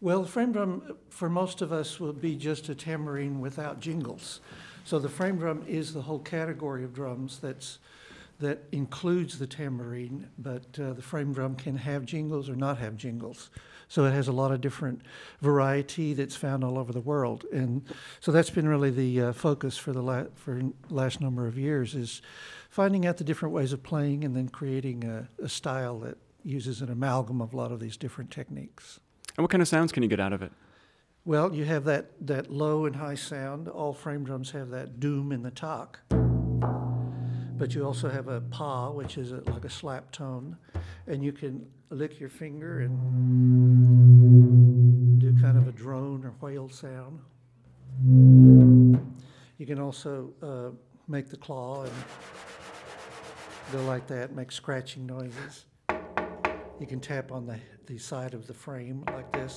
Well, 0.00 0.22
the 0.22 0.28
frame 0.28 0.52
drum 0.52 0.96
for 1.10 1.28
most 1.28 1.60
of 1.60 1.70
us 1.70 2.00
will 2.00 2.14
be 2.14 2.34
just 2.34 2.70
a 2.70 2.74
tambourine 2.74 3.40
without 3.40 3.78
jingles. 3.78 4.40
So 4.84 4.98
the 4.98 5.10
frame 5.10 5.36
drum 5.36 5.64
is 5.68 5.92
the 5.92 6.00
whole 6.00 6.18
category 6.18 6.82
of 6.82 6.94
drums 6.94 7.40
that's 7.40 7.78
that 8.40 8.64
includes 8.72 9.38
the 9.38 9.46
tambourine, 9.46 10.28
but 10.38 10.78
uh, 10.78 10.92
the 10.92 11.02
frame 11.02 11.32
drum 11.32 11.54
can 11.54 11.76
have 11.76 12.04
jingles 12.04 12.48
or 12.48 12.56
not 12.56 12.78
have 12.78 12.96
jingles. 12.96 13.50
So 13.88 14.04
it 14.06 14.12
has 14.12 14.28
a 14.28 14.32
lot 14.32 14.50
of 14.50 14.60
different 14.60 15.02
variety 15.40 16.14
that's 16.14 16.34
found 16.34 16.64
all 16.64 16.78
over 16.78 16.92
the 16.92 17.00
world, 17.00 17.44
and 17.52 17.82
so 18.20 18.32
that's 18.32 18.50
been 18.50 18.66
really 18.66 18.90
the 18.90 19.20
uh, 19.20 19.32
focus 19.32 19.76
for 19.76 19.92
the 19.92 20.02
la- 20.02 20.26
for 20.34 20.60
last 20.90 21.20
number 21.20 21.46
of 21.46 21.58
years 21.58 21.94
is 21.94 22.22
finding 22.70 23.06
out 23.06 23.18
the 23.18 23.24
different 23.24 23.54
ways 23.54 23.72
of 23.72 23.82
playing 23.82 24.24
and 24.24 24.34
then 24.34 24.48
creating 24.48 25.04
a, 25.04 25.28
a 25.42 25.48
style 25.48 26.00
that 26.00 26.18
uses 26.42 26.82
an 26.82 26.90
amalgam 26.90 27.40
of 27.40 27.52
a 27.54 27.56
lot 27.56 27.72
of 27.72 27.78
these 27.78 27.96
different 27.96 28.30
techniques. 28.30 29.00
And 29.36 29.44
what 29.44 29.50
kind 29.50 29.62
of 29.62 29.68
sounds 29.68 29.92
can 29.92 30.02
you 30.02 30.08
get 30.08 30.20
out 30.20 30.32
of 30.32 30.42
it? 30.42 30.52
Well, 31.24 31.54
you 31.54 31.64
have 31.64 31.84
that, 31.84 32.10
that 32.26 32.50
low 32.50 32.84
and 32.84 32.96
high 32.96 33.14
sound. 33.14 33.68
All 33.68 33.94
frame 33.94 34.24
drums 34.24 34.50
have 34.50 34.70
that 34.70 35.00
doom 35.00 35.32
in 35.32 35.42
the 35.42 35.50
talk 35.50 36.00
but 37.64 37.74
you 37.74 37.82
also 37.82 38.10
have 38.10 38.28
a 38.28 38.42
pa, 38.42 38.90
which 38.90 39.16
is 39.16 39.32
a, 39.32 39.36
like 39.50 39.64
a 39.64 39.70
slap 39.70 40.12
tone, 40.12 40.54
and 41.06 41.24
you 41.24 41.32
can 41.32 41.66
lick 41.88 42.20
your 42.20 42.28
finger 42.28 42.80
and 42.80 42.92
do 45.18 45.32
kind 45.40 45.56
of 45.56 45.66
a 45.66 45.72
drone 45.72 46.26
or 46.26 46.34
whale 46.42 46.68
sound. 46.68 47.20
You 49.56 49.64
can 49.66 49.80
also 49.80 50.30
uh, 50.42 50.72
make 51.08 51.30
the 51.30 51.38
claw 51.38 51.84
and 51.84 51.92
go 53.72 53.82
like 53.86 54.06
that, 54.08 54.34
make 54.34 54.52
scratching 54.52 55.06
noises. 55.06 55.64
You 56.84 56.88
can 56.88 57.00
tap 57.00 57.32
on 57.32 57.46
the, 57.46 57.58
the 57.86 57.96
side 57.96 58.34
of 58.34 58.46
the 58.46 58.52
frame 58.52 59.04
like 59.06 59.32
this. 59.32 59.56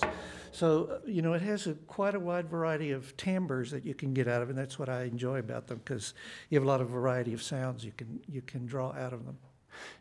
So, 0.53 0.85
uh, 0.85 0.99
you 1.05 1.21
know, 1.21 1.33
it 1.33 1.41
has 1.41 1.67
a, 1.67 1.73
quite 1.73 2.15
a 2.15 2.19
wide 2.21 2.47
variety 2.47 2.91
of 2.91 3.17
timbres 3.17 3.69
that 3.71 3.85
you 3.85 3.93
can 3.93 4.13
get 4.13 4.29
out 4.29 4.41
of 4.41 4.47
and 4.47 4.57
that's 4.57 4.79
what 4.79 4.87
I 4.87 5.03
enjoy 5.03 5.39
about 5.39 5.67
them 5.67 5.79
because 5.79 6.13
you 6.49 6.57
have 6.57 6.63
a 6.63 6.67
lot 6.69 6.79
of 6.79 6.87
variety 6.87 7.33
of 7.33 7.43
sounds 7.43 7.83
you 7.83 7.91
can, 7.91 8.21
you 8.29 8.41
can 8.41 8.65
draw 8.65 8.93
out 8.93 9.11
of 9.11 9.25
them. 9.25 9.37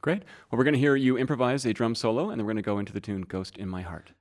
Great. 0.03 0.23
Well, 0.53 0.59
we're 0.59 0.63
going 0.63 0.75
to 0.75 0.79
hear 0.79 0.95
you 0.95 1.19
improvise 1.19 1.67
a 1.67 1.73
drum 1.73 1.97
solo, 1.97 2.31
and 2.31 2.39
then 2.39 2.47
we're 2.47 2.53
going 2.53 2.63
to 2.63 2.63
go 2.63 2.79
into 2.79 2.93
the 2.93 3.01
tune 3.01 3.23
Ghost 3.23 3.59
in 3.59 3.69
My 3.69 3.83
Heart. 3.83 4.13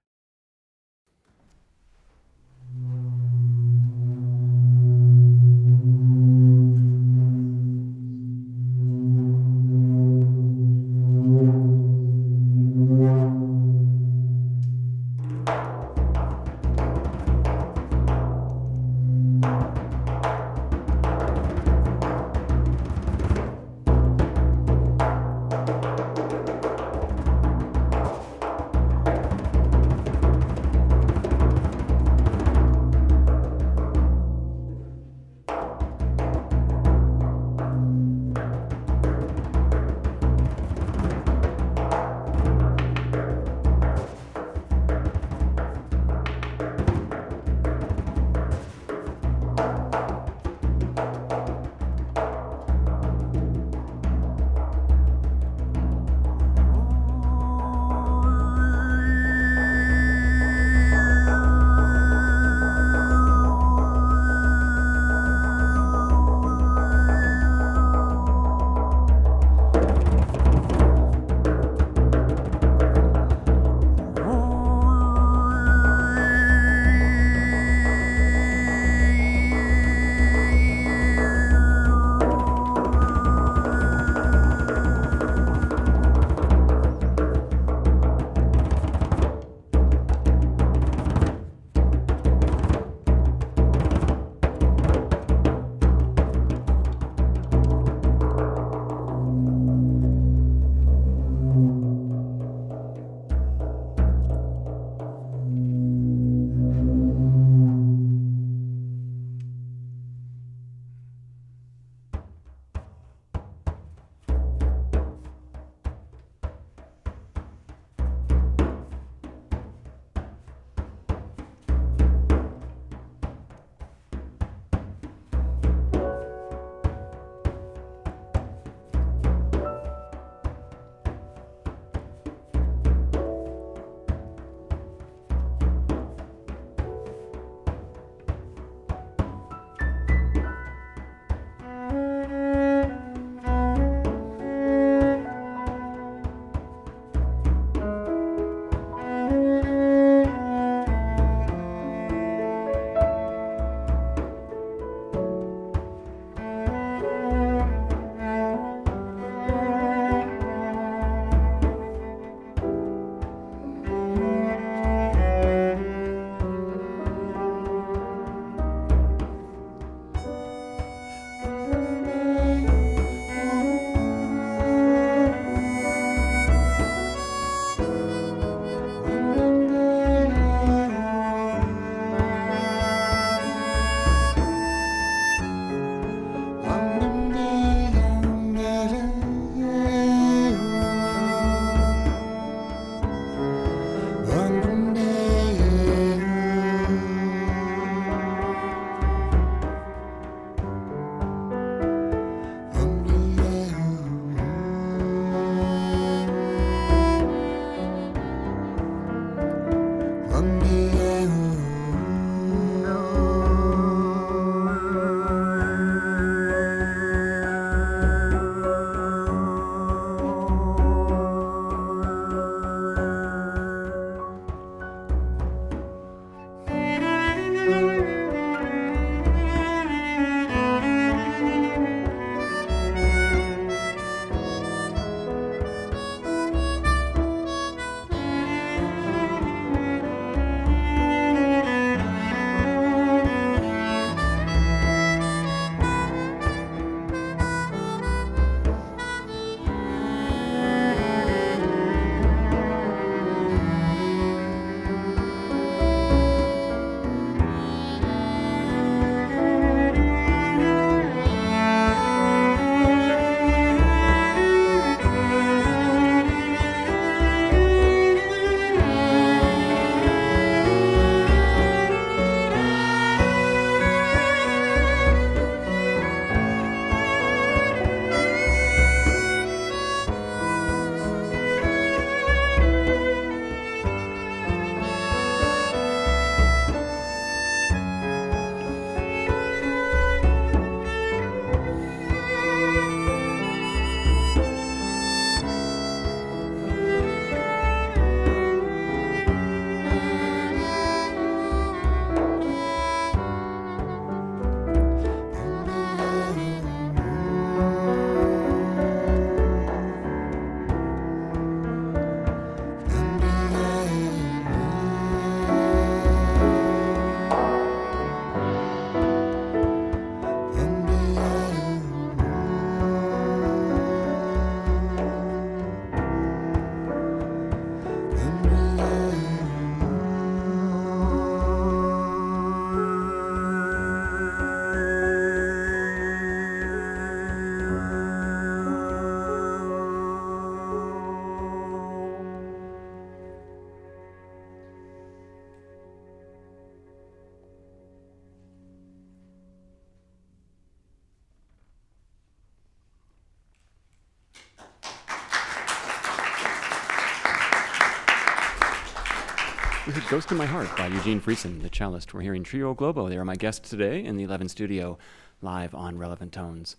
Ghost 360.10 360.32
in 360.32 360.38
My 360.38 360.46
Heart 360.46 360.78
by 360.78 360.86
Eugene 360.86 361.20
Friesen, 361.20 361.64
the 361.64 361.70
cellist. 361.70 362.14
We're 362.14 362.22
hearing 362.22 362.44
Trio 362.44 362.76
Globo. 362.76 363.10
They 363.10 363.18
are 363.18 363.26
my 363.26 363.36
guests 363.36 363.68
today 363.68 364.06
in 364.06 364.18
the 364.18 364.28
Levin 364.28 364.48
studio, 364.48 365.00
live 365.42 365.74
on 365.74 365.98
Relevant 365.98 366.32
Tones. 366.32 366.76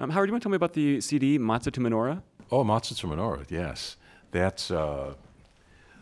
Um, 0.00 0.08
Howard, 0.08 0.30
you 0.30 0.32
want 0.32 0.42
to 0.42 0.46
tell 0.46 0.50
me 0.50 0.56
about 0.56 0.72
the 0.72 1.02
CD, 1.02 1.38
Matzah 1.38 1.72
to 1.72 1.80
Menorah? 1.80 2.22
Oh, 2.50 2.64
Matzah 2.64 2.96
to 3.00 3.06
Menorah, 3.06 3.50
yes. 3.50 3.96
That's 4.30 4.70
uh, 4.70 5.12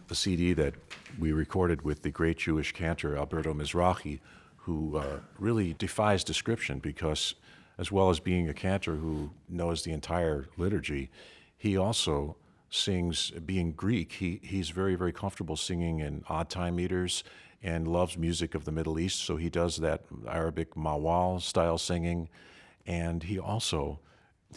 the 0.07 0.15
CD 0.15 0.53
that 0.53 0.75
we 1.19 1.33
recorded 1.33 1.83
with 1.83 2.03
the 2.03 2.11
great 2.11 2.39
Jewish 2.39 2.71
cantor 2.71 3.17
Alberto 3.17 3.53
Mizrahi, 3.53 4.21
who 4.59 4.97
uh, 4.97 5.19
really 5.41 5.75
defies 5.75 6.23
description 6.23 6.79
because, 6.79 7.35
as 7.77 7.91
well 7.91 8.09
as 8.09 8.21
being 8.21 8.49
a 8.49 8.55
cantor 8.55 8.95
who 8.95 9.31
knows 9.49 9.83
the 9.83 9.91
entire 9.91 10.47
liturgy, 10.57 11.11
he 11.57 11.77
also 11.77 12.37
sings, 12.75 13.31
being 13.31 13.73
Greek, 13.73 14.13
he, 14.13 14.41
he's 14.43 14.71
very, 14.71 14.95
very 14.95 15.13
comfortable 15.13 15.57
singing 15.57 16.01
in 16.01 16.25
odd 16.29 16.51
time 16.51 16.77
meters 16.77 17.25
and 17.63 17.89
loves 17.89 18.19
music 18.19 18.55
of 18.55 18.65
the 18.65 18.73
Middle 18.73 18.99
East. 18.99 19.25
So 19.25 19.37
he 19.37 19.49
does 19.49 19.77
that 19.79 20.05
Arabic 20.29 20.75
mawal 20.75 21.41
style 21.41 21.79
singing. 21.79 22.29
And 22.87 23.23
he 23.23 23.39
also, 23.39 24.01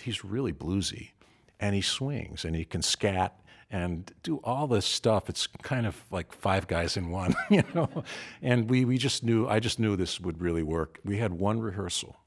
he's 0.02 0.26
really 0.26 0.52
bluesy 0.52 1.12
and 1.60 1.74
he 1.74 1.82
swings 1.82 2.44
and 2.44 2.56
he 2.56 2.66
can 2.66 2.82
scat 2.82 3.40
and 3.70 4.12
do 4.24 4.38
all 4.44 4.68
this 4.68 4.86
stuff. 4.86 5.30
It's 5.30 5.48
kind 5.48 5.86
of 5.86 6.02
like 6.12 6.34
five 6.34 6.68
guys 6.68 6.98
in 6.98 7.10
one, 7.10 7.36
you 7.50 7.64
know. 7.74 8.04
And 8.42 8.70
we, 8.70 8.84
we 8.84 8.98
just 8.98 9.24
knew, 9.24 9.48
I 9.48 9.60
just 9.60 9.80
knew 9.80 9.96
this 9.96 10.20
would 10.20 10.42
really 10.42 10.64
work. 10.64 11.00
We 11.06 11.18
had 11.18 11.34
one 11.34 11.60
rehearsal 11.60 12.18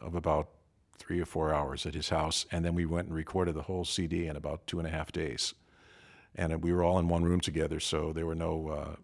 of 0.00 0.14
about 0.14 0.48
three 1.00 1.20
or 1.20 1.24
four 1.24 1.52
hours 1.52 1.86
at 1.86 1.94
his 1.94 2.10
house, 2.10 2.46
and 2.52 2.64
then 2.64 2.74
we 2.74 2.84
went 2.84 3.08
and 3.08 3.16
recorded 3.16 3.54
the 3.54 3.62
whole 3.62 3.84
CD 3.84 4.26
in 4.26 4.36
about 4.36 4.66
two 4.66 4.78
and 4.78 4.86
a 4.86 4.90
half 4.90 5.10
days. 5.10 5.54
And 6.36 6.62
we 6.62 6.72
were 6.72 6.84
all 6.84 6.98
in 6.98 7.08
one 7.08 7.24
room 7.24 7.40
together, 7.40 7.80
so 7.80 8.12
there 8.12 8.26
were 8.26 8.36
no 8.36 8.68
uh, 8.68 8.96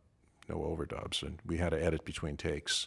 no 0.48 0.56
overdubs, 0.56 1.22
and 1.22 1.40
we 1.44 1.56
had 1.56 1.70
to 1.70 1.82
edit 1.82 2.04
between 2.04 2.36
takes. 2.36 2.86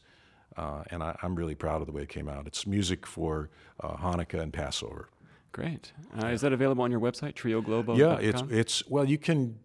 Uh, 0.55 0.83
and 0.89 1.03
I, 1.03 1.17
am 1.23 1.35
really 1.35 1.55
proud 1.55 1.81
of 1.81 1.87
the 1.87 1.91
way 1.91 2.03
it 2.03 2.09
came 2.09 2.29
out. 2.29 2.47
It's 2.47 2.65
music 2.65 3.05
for 3.05 3.49
uh, 3.81 3.97
Hanukkah 3.97 4.41
and 4.41 4.53
Passover. 4.53 5.09
Great. 5.51 5.91
Uh, 6.21 6.27
is 6.27 6.41
that 6.41 6.53
available 6.53 6.83
on 6.83 6.91
your 6.91 6.99
website, 6.99 7.33
trioglobo.com? 7.33 7.97
Yeah, 7.97 8.17
it's 8.19 8.43
it's 8.49 8.87
well, 8.87 9.05
you 9.05 9.17
can 9.17 9.59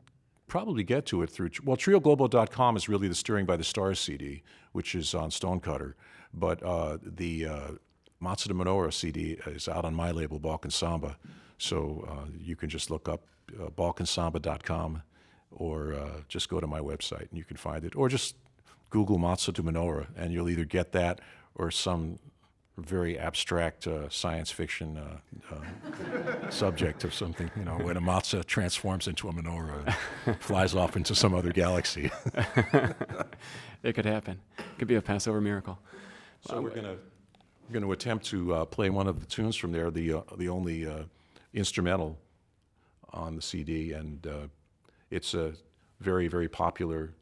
probably 0.48 0.82
get 0.82 1.06
to 1.06 1.22
it 1.22 1.30
through 1.30 1.50
well, 1.64 1.76
trioglobo.com 1.76 2.76
is 2.76 2.88
really 2.88 3.08
the 3.08 3.14
Steering 3.14 3.46
by 3.46 3.56
the 3.56 3.64
Stars 3.64 4.00
CD, 4.00 4.42
which 4.72 4.94
is 4.94 5.14
on 5.14 5.30
Stonecutter, 5.30 5.94
but 6.32 6.62
uh, 6.62 6.98
the 7.02 7.46
Matzah 8.24 8.48
to 8.48 8.54
Menorah 8.54 8.92
CD 8.92 9.38
is 9.46 9.68
out 9.68 9.84
on 9.84 9.94
my 9.94 10.10
label, 10.10 10.38
Balkan 10.38 10.70
Samba. 10.70 11.16
So 11.58 12.06
uh, 12.08 12.28
you 12.38 12.56
can 12.56 12.68
just 12.68 12.90
look 12.90 13.08
up 13.08 13.22
uh, 13.60 13.68
balkansamba.com 13.68 15.02
or 15.50 15.94
uh, 15.94 16.20
just 16.28 16.48
go 16.48 16.60
to 16.60 16.66
my 16.66 16.80
website 16.80 17.28
and 17.30 17.38
you 17.38 17.44
can 17.44 17.56
find 17.56 17.84
it. 17.84 17.94
Or 17.94 18.08
just 18.08 18.36
Google 18.90 19.18
Matzah 19.18 19.54
to 19.54 19.62
Menorah 19.62 20.06
and 20.16 20.32
you'll 20.32 20.48
either 20.48 20.64
get 20.64 20.92
that 20.92 21.20
or 21.54 21.70
some 21.70 22.18
very 22.76 23.18
abstract 23.18 23.86
uh, 23.86 24.08
science 24.08 24.50
fiction 24.50 24.98
uh, 24.98 25.54
uh, 25.54 26.50
subject 26.50 27.04
of 27.04 27.14
something, 27.14 27.50
you 27.56 27.64
know, 27.64 27.76
when 27.78 27.96
a 27.96 28.00
matzah 28.00 28.44
transforms 28.44 29.06
into 29.06 29.28
a 29.28 29.32
menorah 29.32 29.94
and 30.26 30.40
flies 30.40 30.74
off 30.74 30.96
into 30.96 31.14
some 31.14 31.34
other 31.34 31.52
galaxy. 31.52 32.10
it 33.84 33.92
could 33.92 34.06
happen. 34.06 34.40
It 34.58 34.78
could 34.78 34.88
be 34.88 34.96
a 34.96 35.02
Passover 35.02 35.40
miracle. 35.40 35.78
So 36.48 36.60
we're 36.60 36.70
going 36.70 36.84
to 36.84 36.96
I'm 37.66 37.72
going 37.72 37.84
to 37.84 37.92
attempt 37.92 38.26
to 38.26 38.54
uh, 38.54 38.64
play 38.66 38.90
one 38.90 39.06
of 39.06 39.20
the 39.20 39.26
tunes 39.26 39.56
from 39.56 39.72
there, 39.72 39.90
the 39.90 40.14
uh, 40.14 40.20
the 40.36 40.48
only 40.48 40.86
uh, 40.86 41.04
instrumental 41.54 42.18
on 43.12 43.36
the 43.36 43.42
CD, 43.42 43.92
and 43.92 44.26
uh, 44.26 44.46
it's 45.10 45.34
a 45.34 45.54
very 46.00 46.28
very 46.28 46.48
popular 46.48 47.14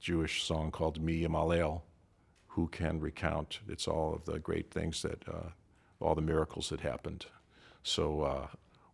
Jewish 0.00 0.42
song 0.44 0.70
called 0.70 1.00
Mi 1.00 1.22
Yamalel. 1.22 1.82
Who 2.48 2.68
can 2.68 3.00
recount? 3.00 3.60
It's 3.68 3.88
all 3.88 4.14
of 4.14 4.24
the 4.26 4.38
great 4.38 4.70
things 4.70 5.02
that, 5.02 5.26
uh, 5.28 5.50
all 5.98 6.14
the 6.14 6.20
miracles 6.20 6.68
that 6.68 6.80
happened. 6.80 7.26
So 7.82 8.20
uh, 8.20 8.46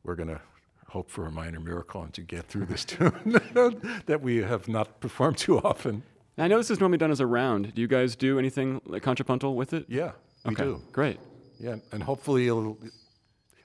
we're 0.02 0.14
going 0.14 0.28
to 0.28 0.40
hope 0.88 1.10
for 1.10 1.26
a 1.26 1.30
minor 1.30 1.60
miracle 1.60 2.02
and 2.02 2.12
to 2.14 2.22
get 2.22 2.46
through 2.46 2.66
this 2.66 2.84
tune 2.86 3.40
that 4.06 4.20
we 4.22 4.36
have 4.38 4.68
not 4.68 5.00
performed 5.00 5.36
too 5.38 5.58
often. 5.58 6.04
I 6.38 6.48
know 6.48 6.56
this 6.56 6.70
is 6.70 6.80
normally 6.80 6.98
done 6.98 7.10
as 7.10 7.20
a 7.20 7.26
round. 7.26 7.74
Do 7.74 7.82
you 7.82 7.88
guys 7.88 8.16
do 8.16 8.38
anything 8.38 8.80
like 8.86 9.02
contrapuntal 9.02 9.56
with 9.56 9.74
it? 9.74 9.84
Yeah, 9.88 10.12
we 10.44 10.52
okay, 10.52 10.64
do. 10.64 10.82
Great. 10.92 11.18
Yeah, 11.58 11.76
and 11.92 12.02
hopefully 12.02 12.46
it'll, 12.48 12.78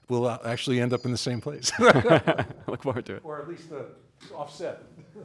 we'll 0.08 0.28
actually 0.28 0.80
end 0.80 0.92
up 0.92 1.04
in 1.04 1.10
the 1.10 1.16
same 1.16 1.40
place. 1.40 1.72
Look 1.78 2.82
forward 2.82 3.06
to 3.06 3.16
it. 3.16 3.22
Or 3.24 3.40
at 3.40 3.48
least 3.48 3.70
the 3.70 3.86
offset. 4.34 4.82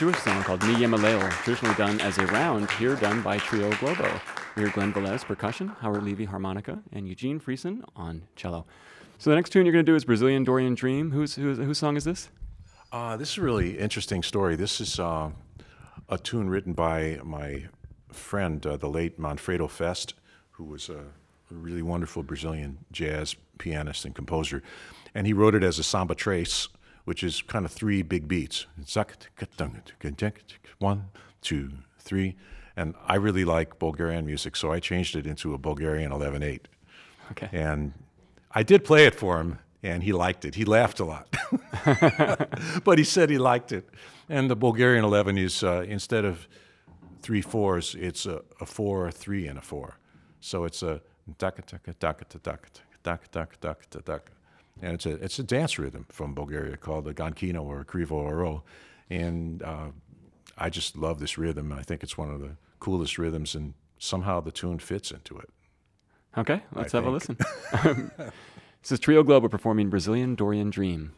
Jewish 0.00 0.16
song 0.20 0.42
called 0.44 0.62
Mi 0.62 0.76
traditionally 0.76 1.74
done 1.74 2.00
as 2.00 2.16
a 2.16 2.24
round, 2.28 2.70
here 2.70 2.96
done 2.96 3.20
by 3.20 3.36
Trio 3.36 3.70
Globo. 3.76 4.10
We 4.56 4.62
hear 4.62 4.72
Glen 4.72 4.94
Velez 4.94 5.22
percussion, 5.22 5.68
Howard 5.68 6.04
Levy 6.04 6.24
harmonica, 6.24 6.78
and 6.90 7.06
Eugene 7.06 7.38
Friesen 7.38 7.84
on 7.94 8.22
cello. 8.34 8.64
So 9.18 9.28
the 9.28 9.36
next 9.36 9.50
tune 9.50 9.66
you're 9.66 9.74
going 9.74 9.84
to 9.84 9.92
do 9.92 9.94
is 9.94 10.06
Brazilian 10.06 10.42
Dorian 10.42 10.74
Dream. 10.74 11.10
Whose, 11.10 11.34
whose, 11.34 11.58
whose 11.58 11.76
song 11.76 11.98
is 11.98 12.04
this? 12.04 12.30
Uh, 12.90 13.18
this 13.18 13.32
is 13.32 13.36
a 13.36 13.42
really 13.42 13.78
interesting 13.78 14.22
story. 14.22 14.56
This 14.56 14.80
is 14.80 14.98
uh, 14.98 15.32
a 16.08 16.16
tune 16.16 16.48
written 16.48 16.72
by 16.72 17.20
my 17.22 17.64
friend, 18.10 18.64
uh, 18.64 18.78
the 18.78 18.88
late 18.88 19.20
Manfredo 19.20 19.68
Fest, 19.68 20.14
who 20.52 20.64
was 20.64 20.88
a 20.88 21.04
really 21.50 21.82
wonderful 21.82 22.22
Brazilian 22.22 22.78
jazz 22.90 23.36
pianist 23.58 24.06
and 24.06 24.14
composer. 24.14 24.62
And 25.14 25.26
he 25.26 25.34
wrote 25.34 25.54
it 25.54 25.62
as 25.62 25.78
a 25.78 25.82
samba 25.82 26.14
trace, 26.14 26.68
which 27.04 27.22
is 27.22 27.42
kind 27.42 27.64
of 27.64 27.72
three 27.72 28.02
big 28.02 28.28
beats. 28.28 28.66
One, 30.78 31.06
two, 31.40 31.70
three. 31.98 32.36
And 32.76 32.94
I 33.06 33.16
really 33.16 33.44
like 33.44 33.78
Bulgarian 33.78 34.26
music, 34.26 34.56
so 34.56 34.72
I 34.72 34.80
changed 34.80 35.16
it 35.16 35.26
into 35.26 35.54
a 35.54 35.58
Bulgarian 35.58 36.12
11 36.12 36.42
8. 36.42 36.68
Okay. 37.32 37.48
And 37.52 37.92
I 38.52 38.62
did 38.62 38.84
play 38.84 39.06
it 39.06 39.14
for 39.14 39.40
him, 39.40 39.58
and 39.82 40.02
he 40.02 40.12
liked 40.12 40.44
it. 40.44 40.54
He 40.54 40.64
laughed 40.64 41.00
a 41.00 41.04
lot, 41.04 41.36
but 42.84 42.98
he 42.98 43.04
said 43.04 43.30
he 43.30 43.38
liked 43.38 43.72
it. 43.72 43.88
And 44.28 44.50
the 44.50 44.56
Bulgarian 44.56 45.04
11 45.04 45.38
is 45.38 45.62
uh, 45.62 45.84
instead 45.88 46.24
of 46.24 46.48
three 47.22 47.42
fours, 47.42 47.94
it's 47.98 48.26
a, 48.26 48.42
a 48.60 48.66
four, 48.66 49.08
a 49.08 49.12
three, 49.12 49.46
and 49.46 49.58
a 49.58 49.62
four. 49.62 49.98
So 50.40 50.64
it's 50.64 50.82
a 50.82 51.00
taka 51.38 51.62
taka 51.62 51.92
taka 51.92 52.24
taka 52.24 52.68
taka 53.02 53.28
taka 53.32 53.56
taka 53.60 54.02
taka 54.02 54.32
and 54.82 54.94
it's 54.94 55.06
a 55.06 55.12
it's 55.24 55.38
a 55.38 55.42
dance 55.42 55.78
rhythm 55.78 56.06
from 56.08 56.34
Bulgaria 56.34 56.76
called 56.76 57.04
the 57.04 57.14
gankino 57.14 57.62
or 57.62 57.84
krivo 57.84 58.12
oro, 58.12 58.62
and 59.08 59.62
uh, 59.62 59.88
I 60.58 60.70
just 60.70 60.96
love 60.96 61.20
this 61.20 61.38
rhythm. 61.38 61.72
I 61.72 61.82
think 61.82 62.02
it's 62.02 62.18
one 62.18 62.30
of 62.30 62.40
the 62.40 62.56
coolest 62.78 63.18
rhythms, 63.18 63.54
and 63.54 63.74
somehow 63.98 64.40
the 64.40 64.52
tune 64.52 64.78
fits 64.78 65.10
into 65.10 65.38
it. 65.38 65.50
Okay, 66.36 66.62
let's 66.74 66.94
I 66.94 66.98
have 66.98 67.06
a 67.06 67.10
listen. 67.10 67.36
this 68.82 68.92
is 68.92 69.00
Trio 69.00 69.22
Globo 69.22 69.48
performing 69.48 69.90
Brazilian 69.90 70.34
Dorian 70.34 70.70
Dream. 70.70 71.12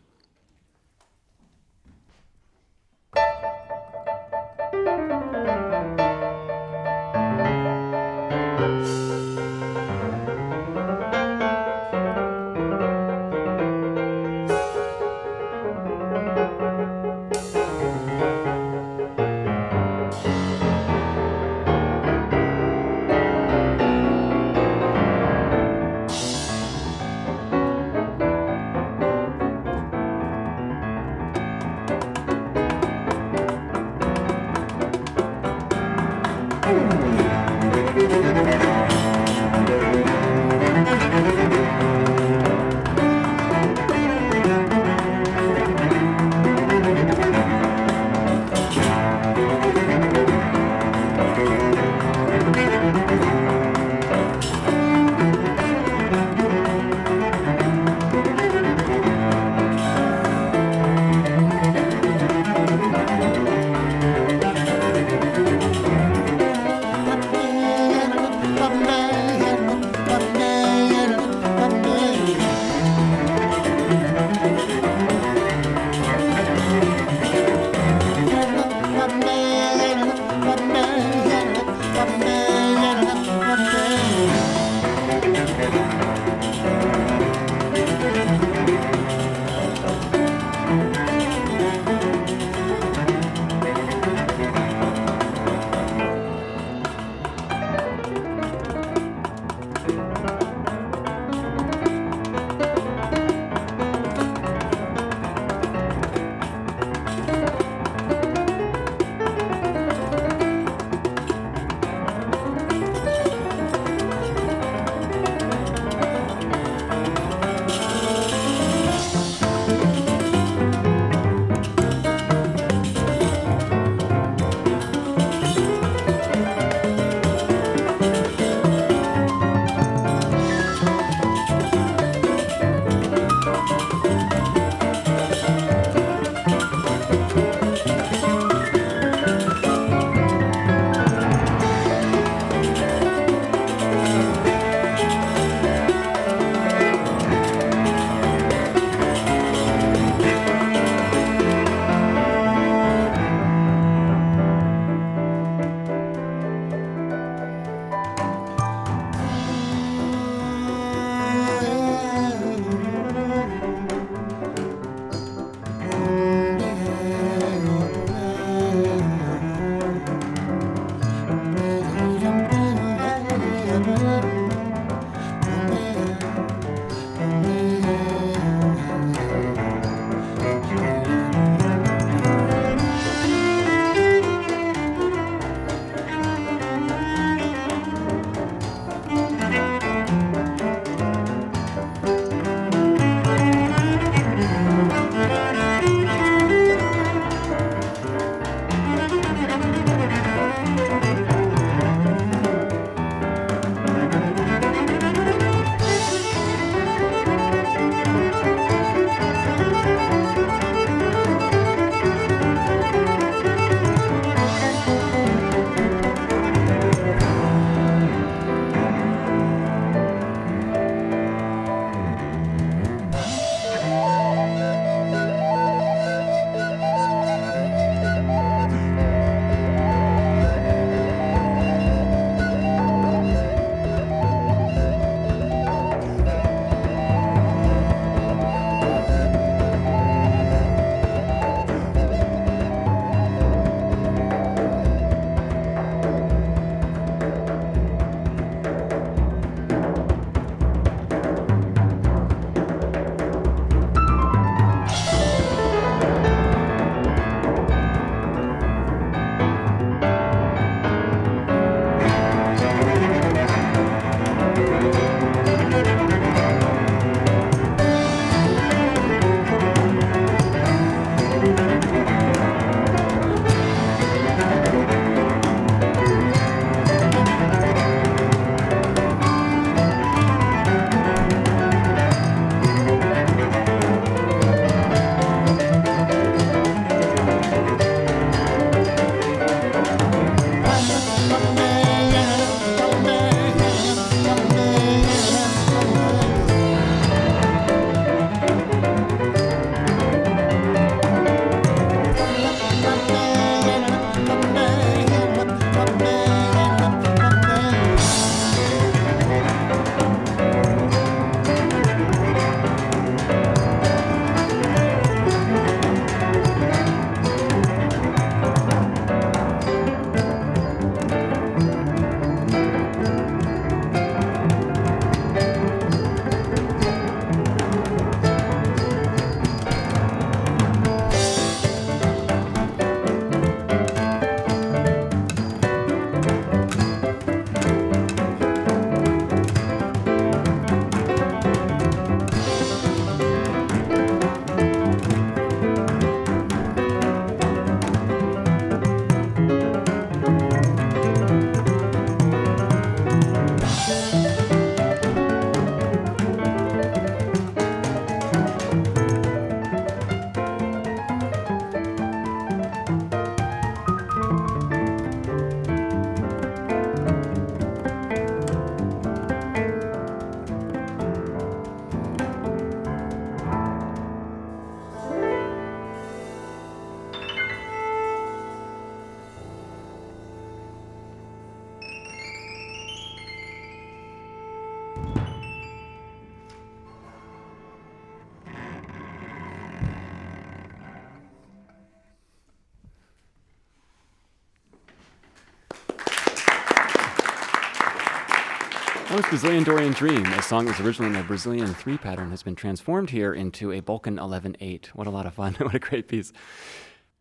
Brazilian 399.32 399.64
Dorian 399.64 399.92
Dream, 399.94 400.26
a 400.26 400.42
song 400.42 400.66
that 400.66 400.76
was 400.76 400.86
originally 400.86 401.10
in 401.10 401.18
a 401.18 401.24
Brazilian 401.24 401.72
three 401.72 401.96
pattern, 401.96 402.28
has 402.28 402.42
been 402.42 402.54
transformed 402.54 403.08
here 403.08 403.32
into 403.32 403.72
a 403.72 403.80
Balkan 403.80 404.18
11 404.18 404.58
8. 404.60 404.90
What 404.92 405.06
a 405.06 405.10
lot 405.10 405.24
of 405.24 405.32
fun. 405.32 405.54
what 405.58 405.74
a 405.74 405.78
great 405.78 406.06
piece. 406.06 406.34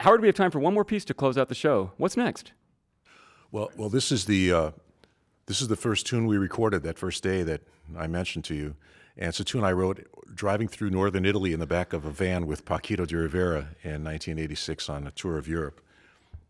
Howard, 0.01 0.19
we 0.19 0.27
have 0.27 0.35
time 0.35 0.51
for 0.51 0.59
one 0.59 0.73
more 0.73 0.83
piece 0.83 1.05
to 1.05 1.13
close 1.13 1.37
out 1.37 1.47
the 1.47 1.55
show. 1.55 1.93
What's 1.95 2.17
next? 2.17 2.51
Well, 3.49 3.71
well, 3.77 3.87
this 3.87 4.11
is 4.11 4.25
the 4.25 4.51
uh, 4.51 4.71
this 5.45 5.61
is 5.61 5.69
the 5.69 5.77
first 5.77 6.05
tune 6.05 6.25
we 6.25 6.37
recorded 6.37 6.83
that 6.83 6.99
first 6.99 7.23
day 7.23 7.43
that 7.43 7.61
I 7.97 8.07
mentioned 8.07 8.43
to 8.45 8.55
you, 8.55 8.75
and 9.15 9.29
it's 9.29 9.39
a 9.39 9.45
tune 9.45 9.63
I 9.63 9.71
wrote 9.71 10.05
driving 10.35 10.67
through 10.67 10.89
northern 10.89 11.25
Italy 11.25 11.53
in 11.53 11.61
the 11.61 11.65
back 11.65 11.93
of 11.93 12.03
a 12.03 12.11
van 12.11 12.45
with 12.45 12.65
Paquito 12.65 13.07
D'Rivera 13.07 13.69
in 13.83 14.03
1986 14.03 14.89
on 14.89 15.07
a 15.07 15.11
tour 15.11 15.37
of 15.37 15.47
Europe. 15.47 15.79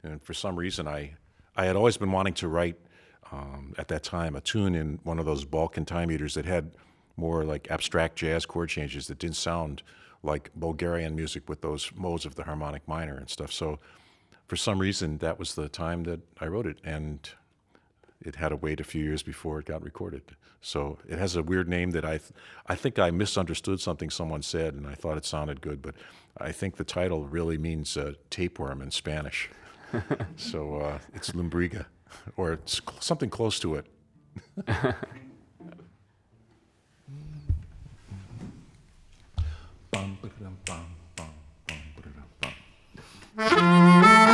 And 0.02 0.24
for 0.24 0.34
some 0.34 0.56
reason, 0.56 0.88
I 0.88 1.18
I 1.56 1.66
had 1.66 1.76
always 1.76 1.98
been 1.98 2.12
wanting 2.12 2.34
to 2.34 2.48
write 2.48 2.78
um, 3.32 3.74
at 3.78 3.88
that 3.88 4.04
time 4.04 4.36
a 4.36 4.42
tune 4.42 4.76
in 4.76 5.00
one 5.04 5.20
of 5.20 5.26
those 5.26 5.46
Balkan 5.46 5.86
time 5.86 6.10
meters 6.10 6.34
that 6.34 6.46
had 6.46 6.72
more 7.18 7.44
like 7.44 7.70
abstract 7.70 8.16
jazz 8.18 8.46
chord 8.46 8.70
changes 8.70 9.08
that 9.08 9.20
didn't 9.20 9.36
sound 9.36 9.84
like 10.24 10.52
Bulgarian 10.56 11.16
music 11.16 11.48
with 11.50 11.62
those 11.62 11.92
modes 11.96 12.26
of 12.26 12.36
the 12.36 12.44
harmonic 12.44 12.88
minor 12.88 13.16
and 13.16 13.30
stuff. 13.30 13.52
So 13.52 13.80
for 14.48 14.56
some 14.56 14.80
reason, 14.80 15.18
that 15.20 15.40
was 15.40 15.56
the 15.56 15.70
time 15.70 16.04
that 16.04 16.20
I 16.40 16.48
wrote 16.48 16.68
it, 16.68 16.78
and 16.84 17.28
it 18.22 18.36
had 18.36 18.50
to 18.50 18.56
wait 18.56 18.80
a 18.80 18.84
few 18.84 19.04
years 19.04 19.24
before 19.24 19.60
it 19.60 19.66
got 19.66 19.82
recorded. 19.84 20.22
So 20.62 21.00
it 21.08 21.18
has 21.18 21.36
a 21.36 21.42
weird 21.42 21.68
name 21.68 21.92
that 21.92 22.06
I, 22.06 22.18
th- 22.18 22.32
I 22.68 22.76
think 22.76 23.00
I 23.00 23.10
misunderstood 23.10 23.80
something 23.80 24.12
someone 24.12 24.44
said, 24.44 24.76
and 24.76 24.86
I 24.86 24.94
thought 24.94 25.18
it 25.18 25.26
sounded 25.26 25.62
good, 25.62 25.82
but 25.82 25.96
I 26.38 26.52
think 26.52 26.76
the 26.76 26.84
title 26.84 27.26
really 27.26 27.58
means 27.58 27.98
uh, 27.98 28.14
tapeworm 28.30 28.82
in 28.82 28.92
Spanish. 28.92 29.50
so 30.36 30.76
uh, 30.76 31.00
it's 31.16 31.32
Lumbriga 31.32 31.86
or 32.38 32.60
something 33.00 33.30
close 33.30 33.60
to 33.60 33.76
it. 33.76 33.86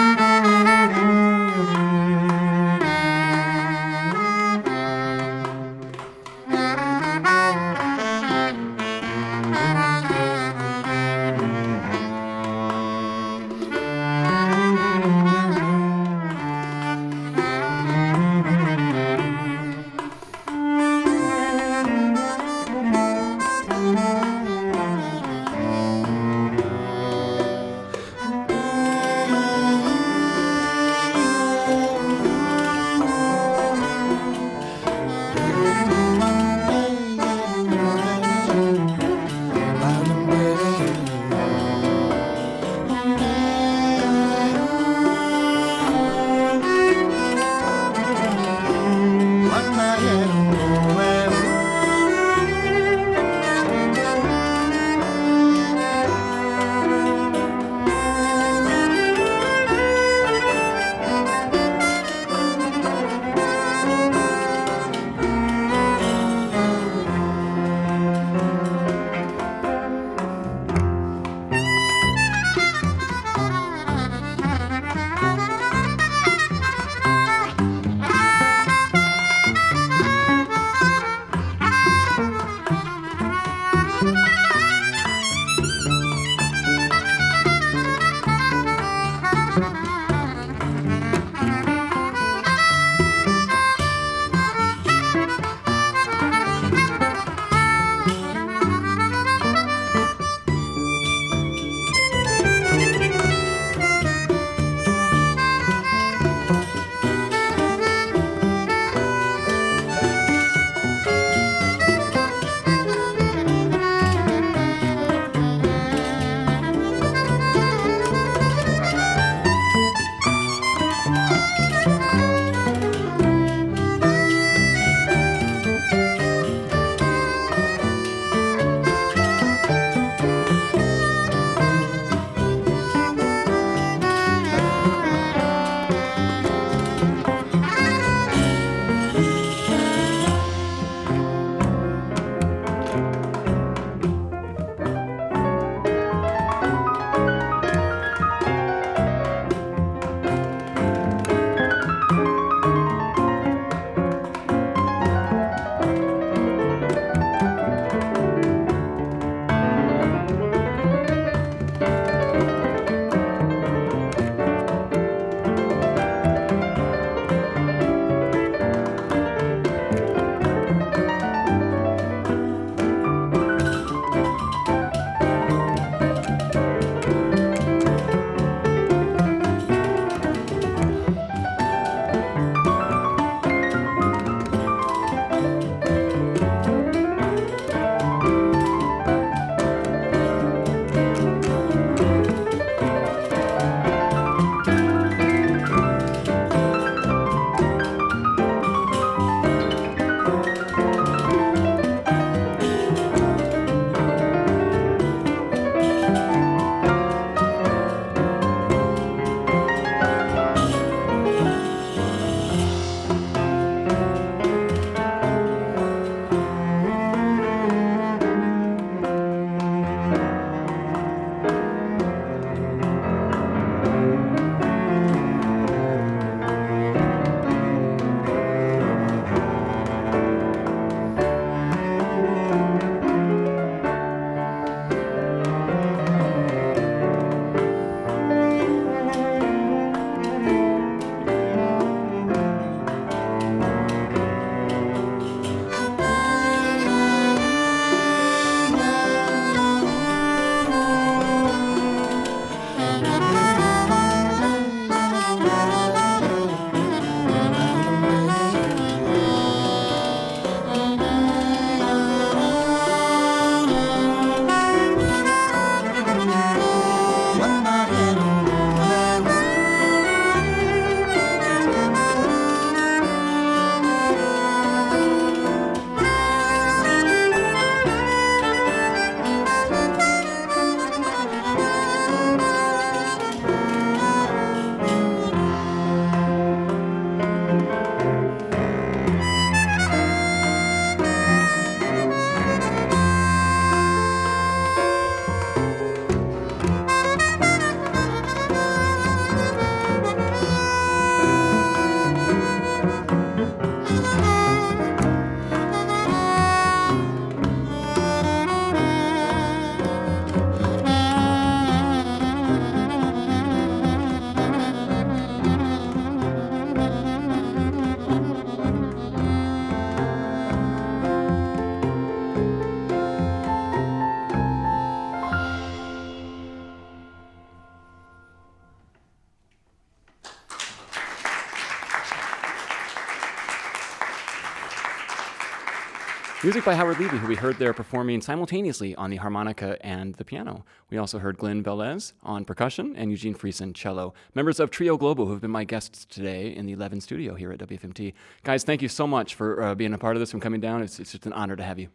Music 336.47 336.63
by 336.63 336.75
Howard 336.75 336.97
Levy, 336.97 337.17
who 337.17 337.27
we 337.27 337.35
heard 337.35 337.57
there 337.57 337.73
performing 337.73 338.21
simultaneously 338.21 338.95
on 338.95 339.09
the 339.09 339.17
harmonica 339.17 339.77
and 339.85 340.15
the 340.15 340.23
piano. 340.23 340.63
We 340.89 340.97
also 340.97 341.19
heard 341.19 341.37
Glen 341.37 341.61
Velez 341.61 342.13
on 342.23 342.45
percussion 342.45 342.95
and 342.95 343.11
Eugene 343.11 343.35
Friesen 343.35 343.73
cello, 343.73 344.13
members 344.33 344.61
of 344.61 344.71
Trio 344.71 344.95
Globo, 344.95 345.25
who 345.25 345.33
have 345.33 345.41
been 345.41 345.51
my 345.51 345.65
guests 345.65 346.05
today 346.05 346.55
in 346.55 346.65
the 346.65 346.77
Levin 346.77 347.01
studio 347.01 347.35
here 347.35 347.51
at 347.51 347.59
WFMT. 347.59 348.13
Guys, 348.45 348.63
thank 348.63 348.81
you 348.81 348.87
so 348.87 349.05
much 349.05 349.35
for 349.35 349.61
uh, 349.61 349.75
being 349.75 349.93
a 349.93 349.97
part 349.97 350.15
of 350.15 350.21
this 350.21 350.31
and 350.31 350.41
coming 350.41 350.61
down. 350.61 350.81
It's, 350.81 351.01
it's 351.01 351.11
just 351.11 351.25
an 351.25 351.33
honor 351.33 351.57
to 351.57 351.63
have 351.63 351.79
you. 351.79 351.89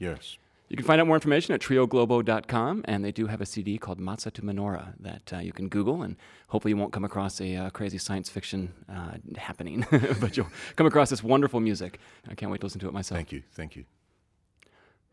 Yes. 0.00 0.36
You 0.68 0.76
can 0.76 0.84
find 0.84 1.00
out 1.00 1.06
more 1.06 1.14
information 1.14 1.54
at 1.54 1.60
trioglobo.com, 1.60 2.84
and 2.86 3.04
they 3.04 3.12
do 3.12 3.28
have 3.28 3.40
a 3.40 3.46
CD 3.46 3.78
called 3.78 4.00
Matzah 4.00 4.32
to 4.32 4.42
Menorah 4.42 4.94
that 4.98 5.32
uh, 5.32 5.38
you 5.38 5.52
can 5.52 5.68
Google, 5.68 6.02
and 6.02 6.16
hopefully 6.48 6.72
you 6.72 6.76
won't 6.76 6.92
come 6.92 7.04
across 7.04 7.40
a 7.40 7.54
uh, 7.54 7.70
crazy 7.70 7.98
science 7.98 8.28
fiction 8.28 8.74
uh, 8.88 9.12
happening, 9.36 9.86
but 10.20 10.36
you'll 10.36 10.50
come 10.74 10.86
across 10.86 11.10
this 11.10 11.22
wonderful 11.22 11.60
music. 11.60 12.00
I 12.28 12.34
can't 12.34 12.50
wait 12.50 12.60
to 12.62 12.66
listen 12.66 12.80
to 12.80 12.88
it 12.88 12.92
myself. 12.92 13.16
Thank 13.16 13.30
you. 13.30 13.44
Thank 13.52 13.76
you. 13.76 13.84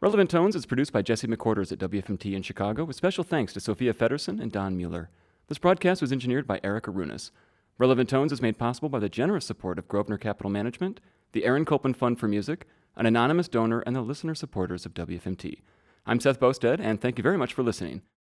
Relevant 0.02 0.32
Tones 0.32 0.56
is 0.56 0.66
produced 0.66 0.92
by 0.92 1.04
Jesse 1.04 1.28
McQuarters 1.28 1.72
at 1.72 1.78
WFMT 1.78 2.34
in 2.34 2.42
Chicago, 2.42 2.84
with 2.84 2.96
special 2.96 3.24
thanks 3.24 3.54
to 3.54 3.60
Sophia 3.60 3.94
Federson 3.94 4.42
and 4.42 4.52
Don 4.52 4.76
Mueller. 4.76 5.10
This 5.48 5.60
broadcast 5.60 6.02
was 6.02 6.12
engineered 6.12 6.48
by 6.48 6.60
Eric 6.64 6.86
Arunas. 6.86 7.30
Relevant 7.78 8.10
Tones 8.10 8.32
is 8.32 8.42
made 8.42 8.58
possible 8.58 8.90
by 8.90 9.00
the 9.00 9.08
generous 9.08 9.46
support 9.46 9.78
of 9.78 9.88
Grosvenor 9.88 10.18
Capital 10.18 10.50
Management, 10.50 11.00
the 11.32 11.46
Aaron 11.46 11.64
Copland 11.64 11.96
Fund 11.96 12.20
for 12.20 12.28
Music, 12.28 12.66
an 12.96 13.06
anonymous 13.06 13.48
donor, 13.48 13.82
and 13.86 13.96
the 13.96 14.02
listener 14.02 14.36
supporters 14.36 14.86
of 14.86 14.94
WFMT. 14.94 15.62
I'm 16.06 16.20
Seth 16.20 16.40
Boustead, 16.40 16.80
and 16.80 17.02
thank 17.02 17.18
you 17.18 17.24
very 17.24 17.38
much 17.38 17.54
for 17.54 17.64
listening. 17.64 18.02